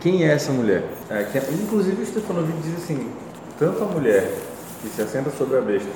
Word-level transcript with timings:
quem 0.00 0.24
é 0.24 0.32
essa 0.32 0.50
mulher? 0.50 0.82
É, 1.10 1.24
que, 1.24 1.38
inclusive 1.52 2.02
o 2.02 2.06
Stefanovic 2.06 2.58
diz 2.62 2.82
assim, 2.82 3.10
tanto 3.58 3.82
a 3.84 3.86
mulher 3.86 4.32
que 4.80 4.88
se 4.88 5.02
assenta 5.02 5.30
sobre 5.30 5.58
a 5.58 5.60
besta, 5.60 5.90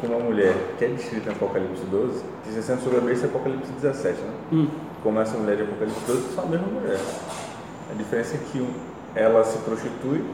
como 0.00 0.16
a 0.16 0.18
mulher 0.18 0.54
que 0.78 0.84
é 0.86 0.88
descrita 0.88 1.28
em 1.30 1.32
Apocalipse 1.32 1.84
12, 1.84 2.24
que 2.42 2.52
se 2.52 2.58
assenta 2.58 2.82
sobre 2.82 2.98
a 2.98 3.00
besta 3.02 3.26
é 3.26 3.28
Apocalipse 3.28 3.70
17, 3.72 4.18
né? 4.20 4.30
Hum. 4.52 4.68
Como 5.02 5.20
essa 5.20 5.36
mulher 5.36 5.56
de 5.56 5.62
Apocalipse 5.62 6.00
12 6.06 6.34
são 6.34 6.44
a 6.44 6.46
mesma 6.46 6.66
mulher. 6.68 6.98
A 7.90 7.94
diferença 7.94 8.36
é 8.36 8.38
que 8.50 8.66
ela 9.14 9.44
se 9.44 9.58
prostitui, 9.58 10.24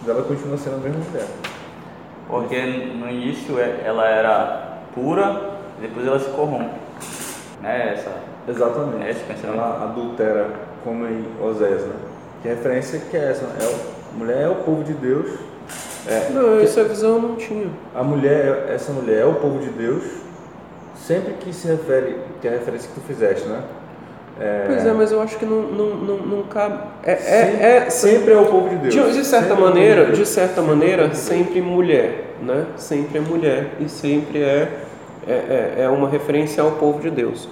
mas 0.00 0.08
ela 0.08 0.22
continua 0.24 0.58
sendo 0.58 0.76
a 0.76 0.78
mesma 0.78 1.04
mulher. 1.08 1.26
Porque 2.28 2.60
no 2.96 3.08
início 3.08 3.60
é- 3.60 3.82
ela 3.84 4.08
era 4.08 4.78
pura, 4.94 5.58
depois 5.80 6.06
ela 6.06 6.18
se 6.18 6.30
corrompe. 6.30 6.80
Né? 7.62 7.94
Essa, 7.94 8.10
Exatamente. 8.48 9.04
É 9.04 9.14
pensamento. 9.14 9.58
Ela 9.58 9.84
adultera, 9.84 10.50
como 10.82 11.06
em 11.06 11.24
Osés, 11.40 11.82
né? 11.82 11.94
Que 12.42 12.48
a 12.48 12.52
referência 12.52 13.00
que 13.10 13.16
é 13.16 13.30
essa, 13.30 13.44
é 13.44 13.64
o, 13.66 14.18
mulher 14.18 14.42
é 14.42 14.48
o 14.48 14.56
povo 14.56 14.82
de 14.82 14.92
Deus. 14.94 15.30
É, 16.08 16.30
Não, 16.30 16.60
essa 16.60 16.82
visão 16.84 17.14
eu 17.14 17.22
não 17.22 17.36
tinha. 17.36 17.68
a 17.94 18.02
mulher, 18.02 18.66
essa 18.68 18.92
mulher 18.92 19.20
é 19.20 19.24
o 19.24 19.34
povo 19.34 19.60
de 19.60 19.68
Deus, 19.70 20.02
sempre 20.96 21.34
que 21.34 21.52
se 21.52 21.68
refere, 21.68 22.16
que 22.40 22.48
é 22.48 22.50
a 22.50 22.54
referência 22.54 22.88
que 22.92 23.00
tu 23.00 23.06
fizeste, 23.06 23.46
né? 23.48 23.62
É, 24.40 24.64
Pois 24.66 24.84
é, 24.86 24.92
mas 24.92 25.12
eu 25.12 25.20
acho 25.20 25.36
que 25.38 25.44
não, 25.44 25.62
não, 25.62 25.86
não, 25.94 26.16
não 26.16 26.42
cabe. 26.44 26.78
É, 27.04 27.16
sempre, 27.16 27.62
é, 27.64 27.76
é, 27.76 27.90
sempre 27.90 28.32
é 28.32 28.36
o 28.36 28.46
povo 28.46 28.68
de 28.70 28.76
Deus. 28.76 28.94
De, 28.94 29.12
de 29.18 29.24
certa 29.24 29.48
Sempre 29.48 29.62
é 29.62 29.66
maneira, 29.68 30.04
Deus. 30.06 30.18
de 30.18 30.26
certa 30.26 30.62
maneira, 30.62 31.14
sempre 31.14 31.60
mulher, 31.60 32.34
né? 32.42 32.66
Sempre 32.76 33.18
é 33.18 33.20
mulher 33.20 33.68
e 33.78 33.88
sempre 33.88 34.42
é, 34.42 34.68
é, 35.28 35.32
é, 35.32 35.74
é 35.84 35.88
uma 35.88 36.08
referência 36.08 36.62
ao 36.62 36.72
povo 36.72 37.00
de 37.00 37.10
Deus. 37.10 37.48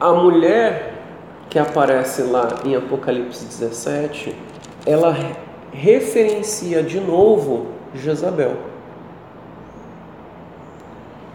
A 0.00 0.12
mulher 0.12 0.91
que 1.52 1.58
aparece 1.58 2.22
lá 2.22 2.48
em 2.64 2.74
Apocalipse 2.74 3.44
17, 3.44 4.34
ela 4.86 5.12
re- 5.12 5.34
referencia 5.70 6.82
de 6.82 6.98
novo 6.98 7.66
Jezabel. 7.94 8.56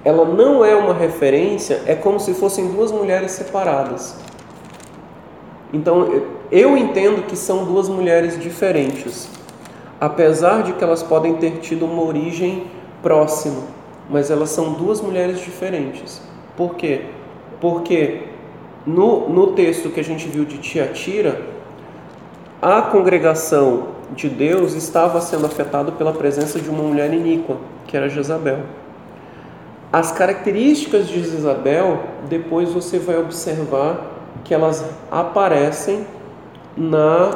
Ela 0.03 0.25
não 0.25 0.65
é 0.65 0.75
uma 0.75 0.95
referência, 0.95 1.83
é 1.85 1.93
como 1.93 2.19
se 2.19 2.33
fossem 2.33 2.67
duas 2.71 2.91
mulheres 2.91 3.29
separadas. 3.33 4.15
Então, 5.71 6.23
eu 6.51 6.75
entendo 6.75 7.27
que 7.27 7.35
são 7.35 7.65
duas 7.65 7.87
mulheres 7.87 8.39
diferentes, 8.39 9.29
apesar 10.01 10.63
de 10.63 10.73
que 10.73 10.83
elas 10.83 11.03
podem 11.03 11.35
ter 11.35 11.59
tido 11.59 11.85
uma 11.85 12.01
origem 12.01 12.65
próxima, 13.03 13.61
mas 14.09 14.31
elas 14.31 14.49
são 14.49 14.73
duas 14.73 14.99
mulheres 14.99 15.39
diferentes. 15.41 16.19
Por 16.55 16.73
quê? 16.73 17.01
Porque 17.61 18.35
no, 18.87 19.27
no 19.27 19.47
texto 19.47 19.89
que 19.89 19.99
a 19.99 20.03
gente 20.03 20.29
viu 20.29 20.45
de 20.45 20.57
Tiatira, 20.59 21.41
a 22.61 22.81
congregação 22.83 23.89
de 24.15 24.29
Deus 24.29 24.73
estava 24.73 25.19
sendo 25.19 25.45
afetada 25.45 25.91
pela 25.91 26.13
presença 26.13 26.57
de 26.57 26.69
uma 26.69 26.81
mulher 26.81 27.13
iníqua, 27.13 27.57
que 27.85 27.97
era 27.97 28.07
Jezabel. 28.07 28.59
As 29.91 30.13
características 30.13 31.09
de 31.09 31.21
Jezabel, 31.21 31.99
depois 32.29 32.71
você 32.71 32.97
vai 32.97 33.19
observar 33.19 34.05
que 34.45 34.53
elas 34.53 34.85
aparecem 35.11 36.07
na 36.77 37.31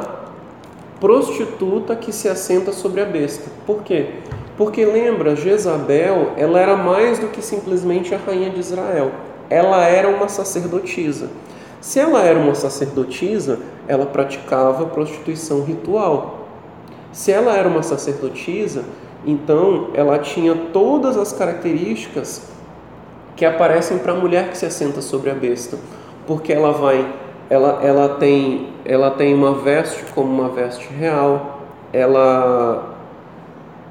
prostituta 0.98 1.94
que 1.94 2.12
se 2.12 2.28
assenta 2.28 2.72
sobre 2.72 3.02
a 3.02 3.04
besta. 3.04 3.50
Por 3.66 3.82
quê? 3.82 4.08
Porque 4.56 4.86
lembra, 4.86 5.36
Jezabel, 5.36 6.32
ela 6.38 6.58
era 6.58 6.76
mais 6.76 7.18
do 7.18 7.28
que 7.28 7.42
simplesmente 7.42 8.14
a 8.14 8.18
rainha 8.18 8.48
de 8.48 8.60
Israel. 8.60 9.10
Ela 9.52 9.84
era 9.84 10.08
uma 10.08 10.28
sacerdotisa. 10.28 11.28
Se 11.78 12.00
ela 12.00 12.22
era 12.22 12.38
uma 12.38 12.54
sacerdotisa, 12.54 13.58
ela 13.86 14.06
praticava 14.06 14.86
prostituição 14.86 15.62
ritual. 15.62 16.46
Se 17.12 17.30
ela 17.30 17.54
era 17.54 17.68
uma 17.68 17.82
sacerdotisa, 17.82 18.82
então 19.26 19.88
ela 19.92 20.18
tinha 20.18 20.54
todas 20.72 21.18
as 21.18 21.34
características 21.34 22.50
que 23.36 23.44
aparecem 23.44 23.98
para 23.98 24.12
a 24.12 24.16
mulher 24.16 24.48
que 24.48 24.56
se 24.56 24.64
assenta 24.64 25.02
sobre 25.02 25.28
a 25.28 25.34
besta, 25.34 25.76
porque 26.26 26.50
ela 26.50 26.72
vai, 26.72 27.06
ela, 27.50 27.78
ela 27.82 28.08
tem, 28.08 28.68
ela 28.86 29.10
tem 29.10 29.34
uma 29.34 29.52
veste 29.52 30.02
como 30.14 30.32
uma 30.32 30.48
veste 30.48 30.88
real, 30.94 31.60
ela 31.92 32.91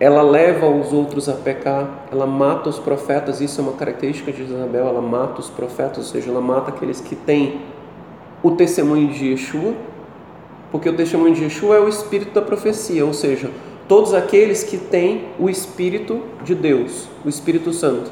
ela 0.02 0.24
leva 0.24 0.68
os 0.68 0.92
outros 0.92 1.30
a 1.30 1.34
pecar, 1.34 2.08
ela 2.12 2.26
mata 2.26 2.68
os 2.68 2.80
profetas, 2.80 3.40
isso 3.40 3.62
é 3.62 3.64
uma 3.64 3.74
característica 3.74 4.32
de 4.32 4.42
Isabel, 4.42 4.88
ela 4.88 5.00
mata 5.00 5.40
os 5.40 5.48
profetas, 5.48 5.98
ou 6.00 6.04
seja, 6.06 6.32
ela 6.32 6.42
mata 6.42 6.72
aqueles 6.72 7.00
que 7.00 7.16
têm 7.16 7.62
o 8.42 8.50
testemunho 8.50 9.10
de 9.10 9.28
Yeshua, 9.28 9.76
porque 10.72 10.90
o 10.90 10.96
testemunho 10.98 11.36
de 11.36 11.44
Yeshua 11.44 11.76
é 11.76 11.80
o 11.80 11.88
espírito 11.88 12.34
da 12.34 12.42
profecia, 12.42 13.06
ou 13.06 13.14
seja, 13.14 13.52
todos 13.88 14.16
aqueles 14.16 14.64
que 14.64 14.76
têm 14.76 15.26
o 15.38 15.48
espírito 15.48 16.24
de 16.44 16.56
Deus, 16.56 17.08
o 17.24 17.30
Espírito 17.30 17.72
Santo. 17.72 18.12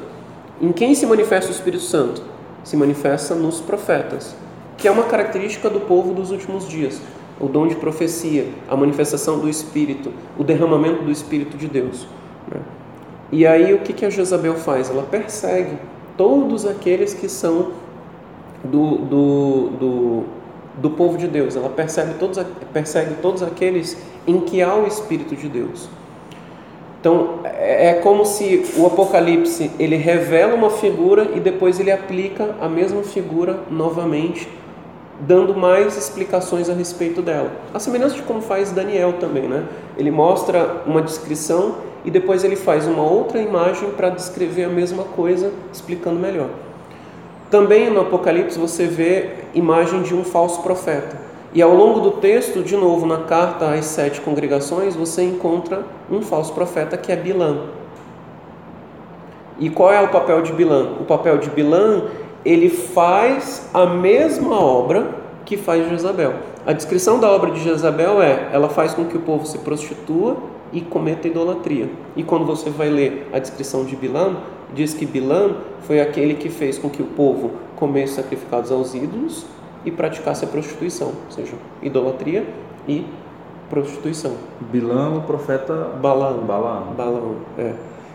Em 0.62 0.70
quem 0.70 0.94
se 0.94 1.04
manifesta 1.06 1.50
o 1.50 1.52
Espírito 1.52 1.82
Santo? 1.82 2.22
Se 2.62 2.76
manifesta 2.76 3.34
nos 3.34 3.60
profetas, 3.60 4.36
que 4.76 4.86
é 4.86 4.92
uma 4.92 5.06
característica 5.06 5.68
do 5.68 5.80
povo 5.80 6.14
dos 6.14 6.30
últimos 6.30 6.68
dias. 6.68 7.00
O 7.40 7.48
dom 7.48 7.66
de 7.66 7.74
profecia, 7.74 8.46
a 8.68 8.76
manifestação 8.76 9.38
do 9.38 9.48
Espírito, 9.48 10.12
o 10.38 10.44
derramamento 10.44 11.02
do 11.02 11.10
Espírito 11.10 11.56
de 11.56 11.66
Deus. 11.66 12.06
né? 12.48 12.60
E 13.32 13.46
aí 13.46 13.72
o 13.72 13.78
que, 13.78 13.92
que 13.92 14.04
a 14.04 14.10
Jezabel 14.10 14.54
faz? 14.56 14.90
Ela 14.90 15.04
persegue 15.04 15.76
todos 16.16 16.66
aqueles 16.66 17.14
que 17.14 17.28
são 17.28 17.70
do, 18.64 18.96
do, 18.98 19.70
do, 19.70 20.24
do 20.76 20.90
povo 20.90 21.16
de 21.16 21.26
Deus. 21.26 21.56
Ela 21.56 21.70
persegue 21.70 22.14
todos, 22.14 22.38
persegue 22.72 23.14
todos 23.22 23.42
aqueles 23.42 23.96
em 24.26 24.40
que 24.40 24.60
há 24.60 24.74
o 24.74 24.86
Espírito 24.86 25.34
de 25.34 25.48
Deus. 25.48 25.88
Então 27.00 27.40
é 27.44 27.70
é 27.80 27.94
como 27.94 28.26
se 28.26 28.62
o 28.76 28.84
Apocalipse 28.86 29.70
ele 29.78 29.96
revela 29.96 30.54
uma 30.54 30.68
figura 30.68 31.30
e 31.34 31.40
depois 31.40 31.80
ele 31.80 31.90
aplica 31.90 32.54
a 32.60 32.68
mesma 32.68 33.02
figura 33.02 33.60
novamente, 33.70 34.46
dando 35.20 35.54
mais 35.54 35.96
explicações 35.96 36.70
a 36.70 36.72
respeito 36.72 37.20
dela. 37.20 37.50
A 37.74 37.78
semelhança 37.78 38.14
de 38.14 38.22
como 38.22 38.40
faz 38.40 38.72
Daniel 38.72 39.14
também, 39.14 39.44
né? 39.44 39.64
Ele 39.96 40.10
mostra 40.10 40.82
uma 40.86 41.02
descrição 41.02 41.76
e 42.04 42.10
depois 42.10 42.44
ele 42.44 42.56
faz 42.56 42.86
uma 42.86 43.02
outra 43.02 43.40
imagem 43.40 43.90
para 43.90 44.08
descrever 44.08 44.64
a 44.64 44.68
mesma 44.68 45.04
coisa, 45.04 45.52
explicando 45.72 46.18
melhor. 46.18 46.48
Também 47.50 47.90
no 47.90 48.00
Apocalipse 48.00 48.58
você 48.58 48.86
vê 48.86 49.30
imagem 49.54 50.02
de 50.02 50.14
um 50.14 50.24
falso 50.24 50.62
profeta. 50.62 51.18
E 51.52 51.60
ao 51.60 51.74
longo 51.74 51.98
do 52.00 52.12
texto, 52.12 52.62
de 52.62 52.76
novo, 52.76 53.04
na 53.04 53.18
carta 53.18 53.74
às 53.74 53.86
sete 53.86 54.20
congregações, 54.20 54.94
você 54.94 55.24
encontra 55.24 55.84
um 56.08 56.22
falso 56.22 56.52
profeta 56.54 56.96
que 56.96 57.10
é 57.10 57.16
Bilã. 57.16 57.66
E 59.58 59.68
qual 59.68 59.92
é 59.92 60.00
o 60.00 60.08
papel 60.08 60.42
de 60.42 60.52
Bilã? 60.52 60.92
O 61.00 61.04
papel 61.04 61.38
de 61.38 61.50
Bilã, 61.50 62.04
ele 62.44 62.68
faz 62.68 63.68
a 63.74 63.86
mesma 63.86 64.58
obra 64.58 65.14
que 65.44 65.56
faz 65.56 65.88
Jezabel. 65.88 66.34
A 66.66 66.72
descrição 66.72 67.18
da 67.18 67.30
obra 67.30 67.50
de 67.50 67.60
Jezabel 67.62 68.22
é: 68.22 68.48
ela 68.52 68.68
faz 68.68 68.94
com 68.94 69.04
que 69.04 69.16
o 69.16 69.20
povo 69.20 69.46
se 69.46 69.58
prostitua 69.58 70.36
e 70.72 70.80
cometa 70.80 71.26
idolatria. 71.26 71.90
E 72.14 72.22
quando 72.22 72.44
você 72.44 72.70
vai 72.70 72.88
ler 72.88 73.28
a 73.32 73.38
descrição 73.38 73.84
de 73.84 73.96
Bilã, 73.96 74.36
diz 74.72 74.94
que 74.94 75.04
Bilã 75.04 75.50
foi 75.82 76.00
aquele 76.00 76.34
que 76.34 76.48
fez 76.48 76.78
com 76.78 76.88
que 76.88 77.02
o 77.02 77.06
povo 77.06 77.52
comesse 77.76 78.14
sacrificados 78.14 78.70
aos 78.70 78.94
ídolos 78.94 79.46
e 79.84 79.90
praticasse 79.90 80.44
a 80.44 80.48
prostituição, 80.48 81.08
ou 81.08 81.30
seja, 81.30 81.54
idolatria 81.82 82.46
e 82.86 83.04
prostituição. 83.68 84.32
Bilã, 84.60 85.16
o 85.16 85.22
profeta 85.22 85.74
Balaão. 86.00 86.38
Balaão. 86.38 86.92
Balaão, 86.96 87.34
é. 87.58 87.72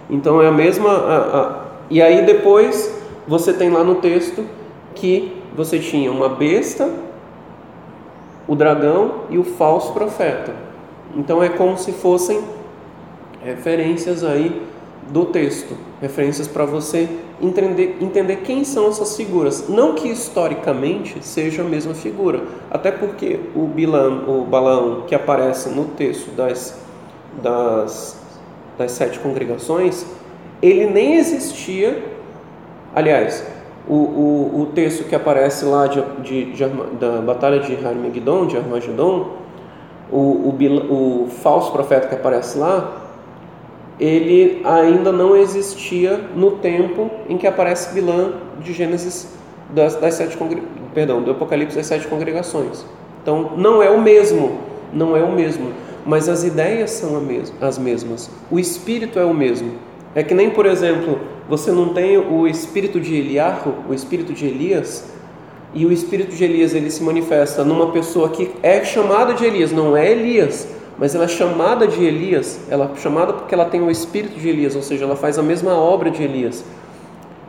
Então 0.10 0.42
é 0.42 0.48
a 0.48 0.52
mesma. 0.52 0.90
a- 0.92 1.40
a- 1.40 1.66
e 1.90 2.02
aí 2.02 2.26
depois 2.26 3.05
você 3.28 3.54
tem 3.54 3.70
lá 3.70 3.84
no 3.84 3.96
texto 3.96 4.46
que 4.94 5.42
você 5.56 5.80
tinha 5.80 6.12
uma 6.12 6.30
besta, 6.30 6.90
o 8.48 8.56
dragão 8.56 9.22
e 9.30 9.38
o 9.38 9.44
falso 9.44 9.94
profeta. 9.94 10.54
Então 11.16 11.42
é 11.42 11.50
como 11.50 11.78
se 11.78 11.92
fossem 11.92 12.42
referências 13.44 14.24
aí 14.24 14.62
do 15.10 15.26
texto, 15.26 15.76
referências 16.02 16.48
para 16.48 16.66
você 16.66 17.08
entender, 17.42 17.98
entender 18.02 18.38
quem 18.38 18.64
são 18.64 18.88
essas 18.88 19.16
figuras. 19.16 19.70
Não 19.70 19.94
que 19.94 20.08
historicamente 20.08 21.26
seja 21.26 21.62
a 21.62 21.66
mesma 21.66 21.94
figura, 21.94 22.44
até 22.72 22.92
porque 22.92 23.40
o 23.56 23.68
Bilam, 23.68 24.24
o 24.28 24.46
Balaão 24.46 25.04
que 25.08 25.14
aparece 25.14 25.70
no 25.70 25.86
texto 25.86 26.32
das, 26.36 26.80
das, 27.42 28.20
das 28.78 28.92
sete 28.92 29.20
congregações, 29.20 30.06
ele 30.62 30.88
nem 30.88 31.16
existia. 31.16 32.15
Aliás, 32.96 33.46
o, 33.88 33.94
o, 33.94 34.62
o 34.62 34.66
texto 34.74 35.04
que 35.04 35.14
aparece 35.14 35.66
lá 35.66 35.86
de, 35.86 36.02
de, 36.24 36.46
de 36.54 36.66
da 37.00 37.22
batalha 37.22 37.60
de 37.60 37.76
Armagedon, 37.86 38.48
de 38.48 38.58
Armagedon, 38.58 39.34
o, 40.12 40.18
o, 40.18 41.24
o 41.24 41.28
falso 41.28 41.72
profeta 41.74 42.08
que 42.08 42.16
aparece 42.16 42.58
lá, 42.58 43.02
ele 44.00 44.62
ainda 44.66 45.12
não 45.12 45.36
existia 45.36 46.20
no 46.36 46.52
tempo 46.52 47.12
em 47.30 47.38
que 47.38 47.46
aparece 47.46 47.94
Bilã 47.94 48.34
de 48.60 48.74
Gênesis 48.74 49.36
das, 49.70 49.96
das 49.96 50.14
sete 50.14 50.38
perdão, 50.94 51.22
do 51.22 51.32
Apocalipse 51.32 51.76
das 51.76 51.86
sete 51.86 52.08
congregações. 52.08 52.86
Então 53.22 53.52
não 53.58 53.84
é 53.84 53.90
o 53.90 54.02
mesmo. 54.02 54.58
não 54.94 55.18
é 55.18 55.22
o 55.22 55.32
mesmo, 55.32 55.72
mas 56.06 56.30
as 56.30 56.44
ideias 56.44 56.92
são 56.92 57.22
as 57.60 57.78
mesmas. 57.78 58.30
O 58.50 58.60
espírito 58.60 59.20
é 59.20 59.26
o 59.26 59.34
mesmo. 59.34 59.74
É 60.16 60.24
que 60.24 60.34
nem, 60.34 60.50
por 60.50 60.66
exemplo, 60.66 61.20
você 61.48 61.72
não 61.72 61.90
tem 61.90 62.18
o 62.18 62.48
espírito 62.48 63.00
de 63.00 63.14
Eliarro, 63.16 63.76
o 63.88 63.94
espírito 63.94 64.34
de 64.34 64.48
Elias, 64.48 65.14
e 65.74 65.86
o 65.86 65.92
espírito 65.92 66.34
de 66.34 66.44
Elias 66.44 66.74
ele 66.74 66.90
se 66.90 67.04
manifesta 67.04 67.64
numa 67.66 67.92
pessoa 67.92 68.30
que 68.30 68.50
é 68.64 68.84
chamada 68.86 69.34
de 69.34 69.44
Elias, 69.44 69.74
não 69.74 69.96
é 69.96 70.10
Elias, 70.10 70.70
mas 70.98 71.14
ela 71.14 71.26
é 71.26 71.28
chamada 71.28 71.86
de 71.86 72.02
Elias, 72.02 72.62
ela 72.70 72.90
é 72.96 72.98
chamada 72.98 73.34
porque 73.34 73.54
ela 73.54 73.66
tem 73.66 73.82
o 73.82 73.92
espírito 73.92 74.40
de 74.40 74.48
Elias, 74.48 74.74
ou 74.74 74.82
seja, 74.82 75.04
ela 75.04 75.18
faz 75.18 75.38
a 75.38 75.44
mesma 75.44 75.76
obra 75.76 76.10
de 76.10 76.24
Elias. 76.24 76.64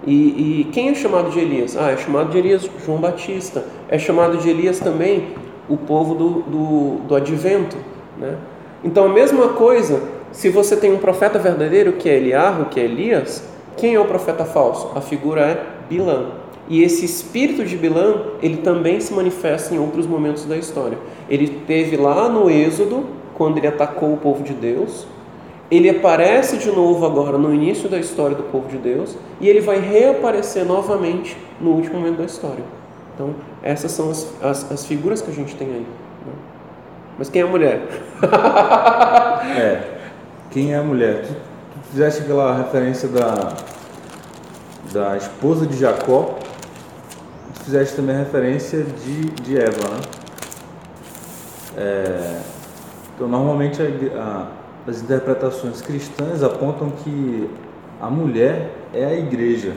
E, 0.04 0.60
e, 0.60 0.64
quem 0.72 0.88
é 0.88 0.94
chamado 0.94 1.30
de 1.30 1.38
Elias? 1.38 1.76
Ah, 1.76 1.90
é 1.90 1.96
chamado 1.96 2.30
de 2.30 2.38
Elias 2.38 2.68
João 2.84 2.98
Batista. 2.98 3.64
É 3.88 3.98
chamado 3.98 4.38
de 4.38 4.48
Elias 4.48 4.78
também 4.78 5.28
o 5.68 5.76
povo 5.76 6.14
do, 6.14 6.30
do, 6.42 6.96
do 7.08 7.14
advento. 7.16 7.76
Né? 8.16 8.36
Então, 8.84 9.06
a 9.06 9.08
mesma 9.08 9.48
coisa, 9.48 10.00
se 10.36 10.50
você 10.50 10.76
tem 10.76 10.92
um 10.92 10.98
profeta 10.98 11.38
verdadeiro, 11.38 11.94
que 11.94 12.10
é 12.10 12.16
Eliarro, 12.16 12.66
que 12.66 12.78
é 12.78 12.84
Elias, 12.84 13.42
quem 13.74 13.94
é 13.94 13.98
o 13.98 14.04
profeta 14.04 14.44
falso? 14.44 14.92
A 14.94 15.00
figura 15.00 15.40
é 15.40 15.66
Bilã. 15.88 16.26
E 16.68 16.82
esse 16.82 17.06
espírito 17.06 17.64
de 17.64 17.74
Bilã, 17.74 18.16
ele 18.42 18.58
também 18.58 19.00
se 19.00 19.14
manifesta 19.14 19.74
em 19.74 19.78
outros 19.78 20.06
momentos 20.06 20.44
da 20.44 20.54
história. 20.54 20.98
Ele 21.26 21.62
teve 21.66 21.96
lá 21.96 22.28
no 22.28 22.50
Êxodo, 22.50 23.06
quando 23.32 23.56
ele 23.56 23.66
atacou 23.66 24.12
o 24.12 24.18
povo 24.18 24.44
de 24.44 24.52
Deus. 24.52 25.06
Ele 25.70 25.88
aparece 25.88 26.58
de 26.58 26.70
novo 26.70 27.06
agora 27.06 27.38
no 27.38 27.54
início 27.54 27.88
da 27.88 27.98
história 27.98 28.36
do 28.36 28.42
povo 28.42 28.68
de 28.68 28.76
Deus 28.76 29.16
e 29.40 29.48
ele 29.48 29.62
vai 29.62 29.80
reaparecer 29.80 30.66
novamente 30.66 31.34
no 31.58 31.70
último 31.70 31.98
momento 31.98 32.18
da 32.18 32.24
história. 32.24 32.62
Então, 33.14 33.34
essas 33.62 33.90
são 33.90 34.10
as, 34.10 34.30
as, 34.42 34.70
as 34.70 34.84
figuras 34.84 35.22
que 35.22 35.30
a 35.30 35.34
gente 35.34 35.56
tem 35.56 35.66
aí. 35.68 35.80
Né? 35.80 36.32
Mas 37.16 37.30
quem 37.30 37.40
é 37.40 37.44
a 37.46 37.48
mulher? 37.48 37.80
é, 39.58 39.95
quem 40.50 40.72
é 40.72 40.78
a 40.78 40.82
mulher? 40.82 41.22
Tu, 41.22 41.32
tu 41.32 41.88
fizeste 41.90 42.22
aquela 42.22 42.56
referência 42.56 43.08
da, 43.08 43.54
da 44.92 45.16
esposa 45.16 45.66
de 45.66 45.76
Jacó, 45.76 46.38
tu 47.54 47.64
fizeste 47.64 47.96
também 47.96 48.16
a 48.16 48.18
referência 48.20 48.82
de, 48.82 49.30
de 49.42 49.58
Eva, 49.58 49.88
né? 49.88 50.00
É, 51.76 52.40
então, 53.14 53.28
normalmente 53.28 53.80
a, 53.82 53.86
a, 54.20 54.90
as 54.90 55.02
interpretações 55.02 55.82
cristãs 55.82 56.42
apontam 56.42 56.90
que 56.90 57.50
a 58.00 58.08
mulher 58.08 58.70
é 58.92 59.04
a 59.04 59.14
igreja. 59.14 59.74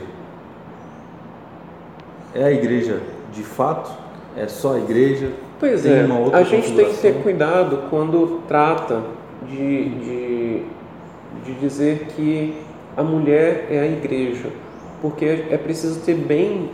É 2.34 2.44
a 2.44 2.52
igreja 2.52 3.00
de 3.32 3.42
fato? 3.42 3.90
É 4.36 4.46
só 4.46 4.74
a 4.74 4.78
igreja? 4.78 5.32
Pois 5.58 5.82
tem 5.82 5.92
é, 5.92 6.06
a 6.32 6.42
gente 6.42 6.74
tem 6.74 6.86
que 6.86 6.96
ter 6.98 7.22
cuidado 7.22 7.84
quando 7.90 8.40
trata 8.48 9.02
de, 9.46 9.88
de, 9.88 10.39
de 11.44 11.54
dizer 11.54 12.06
que 12.16 12.54
a 12.96 13.02
mulher 13.02 13.66
é 13.70 13.80
a 13.80 13.86
igreja, 13.86 14.50
porque 15.00 15.44
é 15.50 15.56
preciso 15.56 16.00
ter 16.00 16.14
bem, 16.14 16.70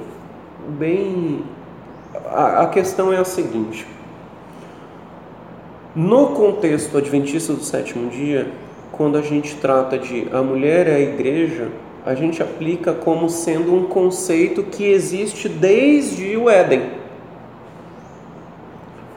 bem. 0.79 1.43
A, 2.27 2.63
a 2.63 2.67
questão 2.69 3.13
é 3.13 3.19
a 3.19 3.25
seguinte: 3.25 3.87
no 5.95 6.29
contexto 6.29 6.97
adventista 6.99 7.53
do 7.53 7.63
sétimo 7.63 8.11
dia, 8.11 8.51
quando 8.93 9.17
a 9.19 9.23
gente 9.23 9.57
trata 9.57 9.99
de 9.99 10.29
a 10.33 10.43
mulher 10.43 10.87
é 10.87 10.95
a 10.97 11.01
igreja, 11.01 11.69
a 12.05 12.15
gente 12.15 12.43
aplica 12.43 12.93
como 12.93 13.29
sendo 13.29 13.75
um 13.75 13.85
conceito 13.87 14.63
que 14.63 14.85
existe 14.85 15.49
desde 15.49 16.37
o 16.37 16.49
Éden. 16.49 16.83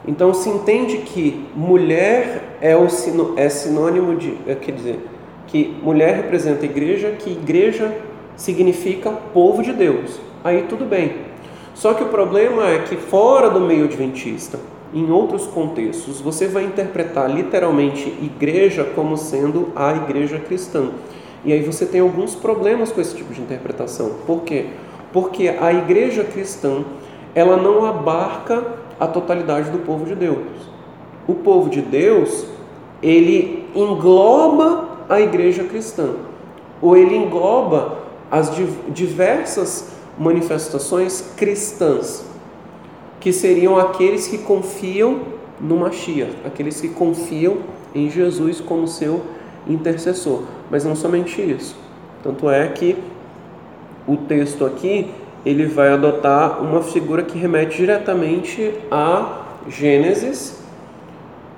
Então 0.06 0.34
se 0.34 0.48
entende 0.48 0.98
que 0.98 1.46
mulher 1.54 2.56
é, 2.60 2.76
o, 2.76 2.86
é 3.36 3.48
sinônimo 3.48 4.16
de, 4.16 4.36
é, 4.46 4.54
quer 4.54 4.72
dizer, 4.72 4.98
que 5.50 5.76
mulher 5.82 6.16
representa 6.16 6.64
igreja, 6.64 7.10
que 7.18 7.30
igreja 7.30 7.92
significa 8.36 9.10
povo 9.10 9.62
de 9.62 9.72
Deus. 9.72 10.18
Aí 10.44 10.64
tudo 10.68 10.84
bem. 10.84 11.12
Só 11.74 11.94
que 11.94 12.02
o 12.02 12.08
problema 12.08 12.68
é 12.68 12.80
que 12.80 12.96
fora 12.96 13.50
do 13.50 13.60
meio 13.60 13.84
adventista, 13.84 14.58
em 14.92 15.10
outros 15.10 15.46
contextos, 15.46 16.20
você 16.20 16.46
vai 16.46 16.64
interpretar 16.64 17.30
literalmente 17.30 18.08
igreja 18.22 18.84
como 18.94 19.16
sendo 19.16 19.68
a 19.74 19.94
igreja 19.94 20.38
cristã. 20.38 20.90
E 21.44 21.52
aí 21.52 21.62
você 21.62 21.86
tem 21.86 22.00
alguns 22.00 22.34
problemas 22.34 22.90
com 22.92 23.00
esse 23.00 23.16
tipo 23.16 23.32
de 23.32 23.40
interpretação. 23.40 24.12
Por 24.26 24.42
quê? 24.42 24.66
Porque 25.12 25.48
a 25.48 25.72
igreja 25.72 26.24
cristã, 26.24 26.84
ela 27.34 27.56
não 27.56 27.84
abarca 27.84 28.64
a 28.98 29.06
totalidade 29.06 29.70
do 29.70 29.78
povo 29.78 30.04
de 30.04 30.14
Deus. 30.14 30.44
O 31.26 31.34
povo 31.34 31.70
de 31.70 31.80
Deus, 31.80 32.46
ele 33.02 33.64
engloba 33.74 34.89
a 35.10 35.20
igreja 35.20 35.64
cristã, 35.64 36.14
ou 36.80 36.96
ele 36.96 37.16
engloba 37.16 37.98
as 38.30 38.52
diversas 38.88 39.90
manifestações 40.16 41.32
cristãs 41.36 42.24
que 43.18 43.32
seriam 43.32 43.76
aqueles 43.76 44.28
que 44.28 44.38
confiam 44.38 45.20
no 45.60 45.76
Mashiach, 45.76 46.32
aqueles 46.46 46.80
que 46.80 46.88
confiam 46.88 47.58
em 47.94 48.08
Jesus 48.08 48.60
como 48.60 48.86
seu 48.86 49.20
intercessor. 49.66 50.44
Mas 50.70 50.84
não 50.84 50.94
somente 50.94 51.42
isso. 51.42 51.76
Tanto 52.22 52.48
é 52.48 52.68
que 52.68 52.96
o 54.06 54.16
texto 54.16 54.64
aqui 54.64 55.10
ele 55.44 55.66
vai 55.66 55.88
adotar 55.88 56.62
uma 56.62 56.82
figura 56.82 57.22
que 57.22 57.36
remete 57.36 57.78
diretamente 57.78 58.72
a 58.90 59.40
Gênesis, 59.68 60.60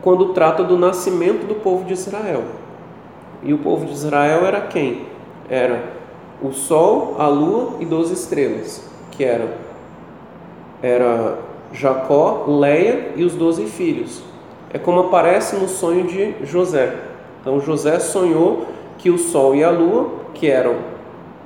quando 0.01 0.33
trata 0.33 0.65
do 0.65 0.77
nascimento 0.77 1.47
do 1.47 1.55
povo 1.57 1.85
de 1.85 1.93
Israel. 1.93 2.43
E 3.43 3.53
o 3.53 3.59
povo 3.59 3.87
de 3.87 3.93
Israel 3.93 4.47
era 4.47 4.61
quem? 4.61 5.03
Era 5.49 5.83
o 6.43 6.53
sol, 6.53 7.17
a 7.19 7.27
lua 7.27 7.75
e 7.81 7.85
doze 7.85 8.15
estrelas, 8.15 8.89
que 9.11 9.25
eram 9.25 9.49
era 10.83 11.39
Jacó, 11.73 12.45
Leia 12.49 13.13
e 13.15 13.25
os 13.25 13.35
doze 13.35 13.67
filhos. 13.67 14.23
É 14.73 14.79
como 14.79 15.01
aparece 15.01 15.57
no 15.57 15.69
sonho 15.69 16.07
de 16.07 16.35
José. 16.45 16.95
Então 17.41 17.61
José 17.61 17.99
sonhou 18.01 18.67
que 18.99 19.11
o 19.11 19.19
sol 19.19 19.55
e 19.55 19.63
a 19.63 19.71
lua, 19.71 20.11
que 20.35 20.49
eram 20.49 20.77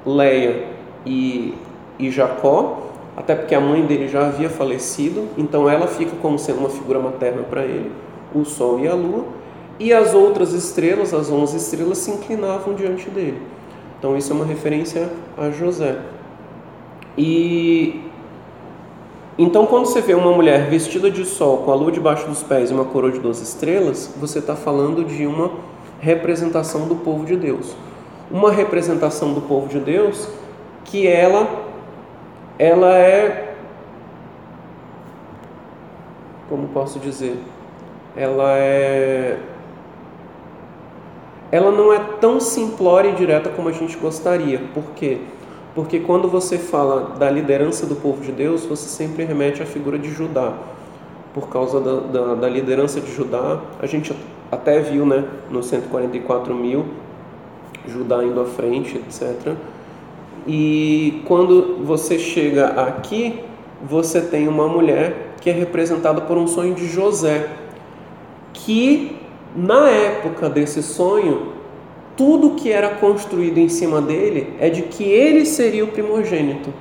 Leia 0.05 0.65
e, 1.05 1.55
e 1.99 2.11
Jacó, 2.11 2.83
até 3.17 3.35
porque 3.35 3.55
a 3.55 3.61
mãe 3.61 3.85
dele 3.85 4.09
já 4.09 4.27
havia 4.27 4.49
falecido, 4.49 5.29
então 5.37 5.69
ela 5.69 5.87
fica 5.87 6.13
como 6.21 6.39
sendo 6.39 6.61
uma 6.61 6.69
figura 6.69 6.99
materna 6.99 7.43
para 7.43 7.63
ele, 7.63 7.91
o 8.35 8.45
sol 8.45 8.79
e 8.81 8.87
a 8.87 8.95
lua, 8.95 9.25
e 9.79 9.93
as 9.93 10.15
outras 10.15 10.53
estrelas, 10.53 11.13
as 11.13 11.31
onze 11.31 11.57
estrelas, 11.57 11.99
se 11.99 12.11
inclinavam 12.11 12.75
diante 12.75 13.09
dele. 13.11 13.41
Então 13.99 14.17
isso 14.17 14.33
é 14.33 14.37
uma 14.37 14.45
referência 14.45 15.09
a 15.37 15.51
José. 15.51 15.99
E 17.17 18.03
então, 19.39 19.67
quando 19.67 19.85
você 19.85 20.01
vê 20.01 20.15
uma 20.15 20.33
mulher 20.33 20.71
vestida 20.71 21.11
de 21.11 21.23
sol, 21.27 21.59
com 21.59 21.71
a 21.71 21.75
lua 21.75 21.93
debaixo 21.93 22.27
dos 22.27 22.43
pés 22.43 22.71
e 22.71 22.75
uma 22.75 22.87
coroa 22.87 23.13
de 23.13 23.19
12 23.19 23.43
estrelas, 23.43 24.11
você 24.19 24.39
está 24.39 24.57
falando 24.57 25.05
de 25.05 25.27
uma 25.27 25.51
representação 26.01 26.89
do 26.89 26.97
povo 26.97 27.27
de 27.27 27.37
Deus. 27.37 27.77
Uma 28.31 28.51
representação 28.51 29.35
do 29.35 29.43
povo 29.43 29.69
de 29.69 29.79
Deus 29.79 30.27
que 30.85 31.07
ela, 31.07 31.49
ela 32.59 32.97
é, 32.97 33.55
como 36.49 36.69
posso 36.69 36.99
dizer, 36.99 37.39
ela 38.17 38.57
é, 38.57 39.39
ela 41.57 41.71
não 41.71 41.91
é 41.91 41.99
tão 42.21 42.39
simplória 42.39 43.09
e 43.09 43.15
direta 43.15 43.49
como 43.49 43.71
a 43.71 43.73
gente 43.73 43.97
gostaria. 43.97 44.61
Por 44.75 44.85
quê? 44.95 45.17
Porque 45.75 46.01
quando 46.01 46.29
você 46.29 46.59
fala 46.59 47.15
da 47.19 47.31
liderança 47.31 47.87
do 47.87 47.97
povo 47.97 48.21
de 48.21 48.31
Deus, 48.31 48.67
você 48.67 48.87
sempre 48.87 49.25
remete 49.25 49.63
à 49.63 49.67
figura 49.67 49.99
de 49.99 50.11
Judá. 50.11 50.53
Por 51.33 51.49
causa 51.49 51.81
da, 51.81 52.01
da, 52.01 52.35
da 52.35 52.49
liderança 52.49 53.01
de 53.01 53.11
Judá, 53.11 53.59
a 53.81 53.87
gente 53.87 54.15
até 54.53 54.81
viu 54.81 55.07
né, 55.07 55.25
nos 55.51 55.65
144 55.67 56.55
mil, 56.55 56.85
Judá 57.89 58.23
indo 58.23 58.39
à 58.39 58.45
frente, 58.45 58.99
etc. 58.99 59.55
E 60.47 61.23
quando 61.25 61.83
você 61.85 62.19
chega 62.19 62.67
aqui, 62.83 63.41
você 63.83 64.21
tem 64.21 64.47
uma 64.47 64.69
mulher 64.69 65.35
que 65.41 65.49
é 65.49 65.55
representada 65.55 66.21
por 66.21 66.37
um 66.37 66.47
sonho 66.47 66.75
de 66.75 66.87
José, 66.87 67.49
que 68.53 69.16
na 69.57 69.89
época 69.89 70.51
desse 70.51 70.83
sonho 70.83 71.55
tudo 72.17 72.51
que 72.51 72.73
era 72.73 72.91
construído 72.91 73.59
em 73.59 73.69
cima 73.69 74.01
dele 74.01 74.55
é 74.59 74.71
de 74.71 74.83
que 74.83 75.05
ele 75.05 75.45
seria 75.45 75.85
o 75.85 75.89
primogênito. 75.89 76.73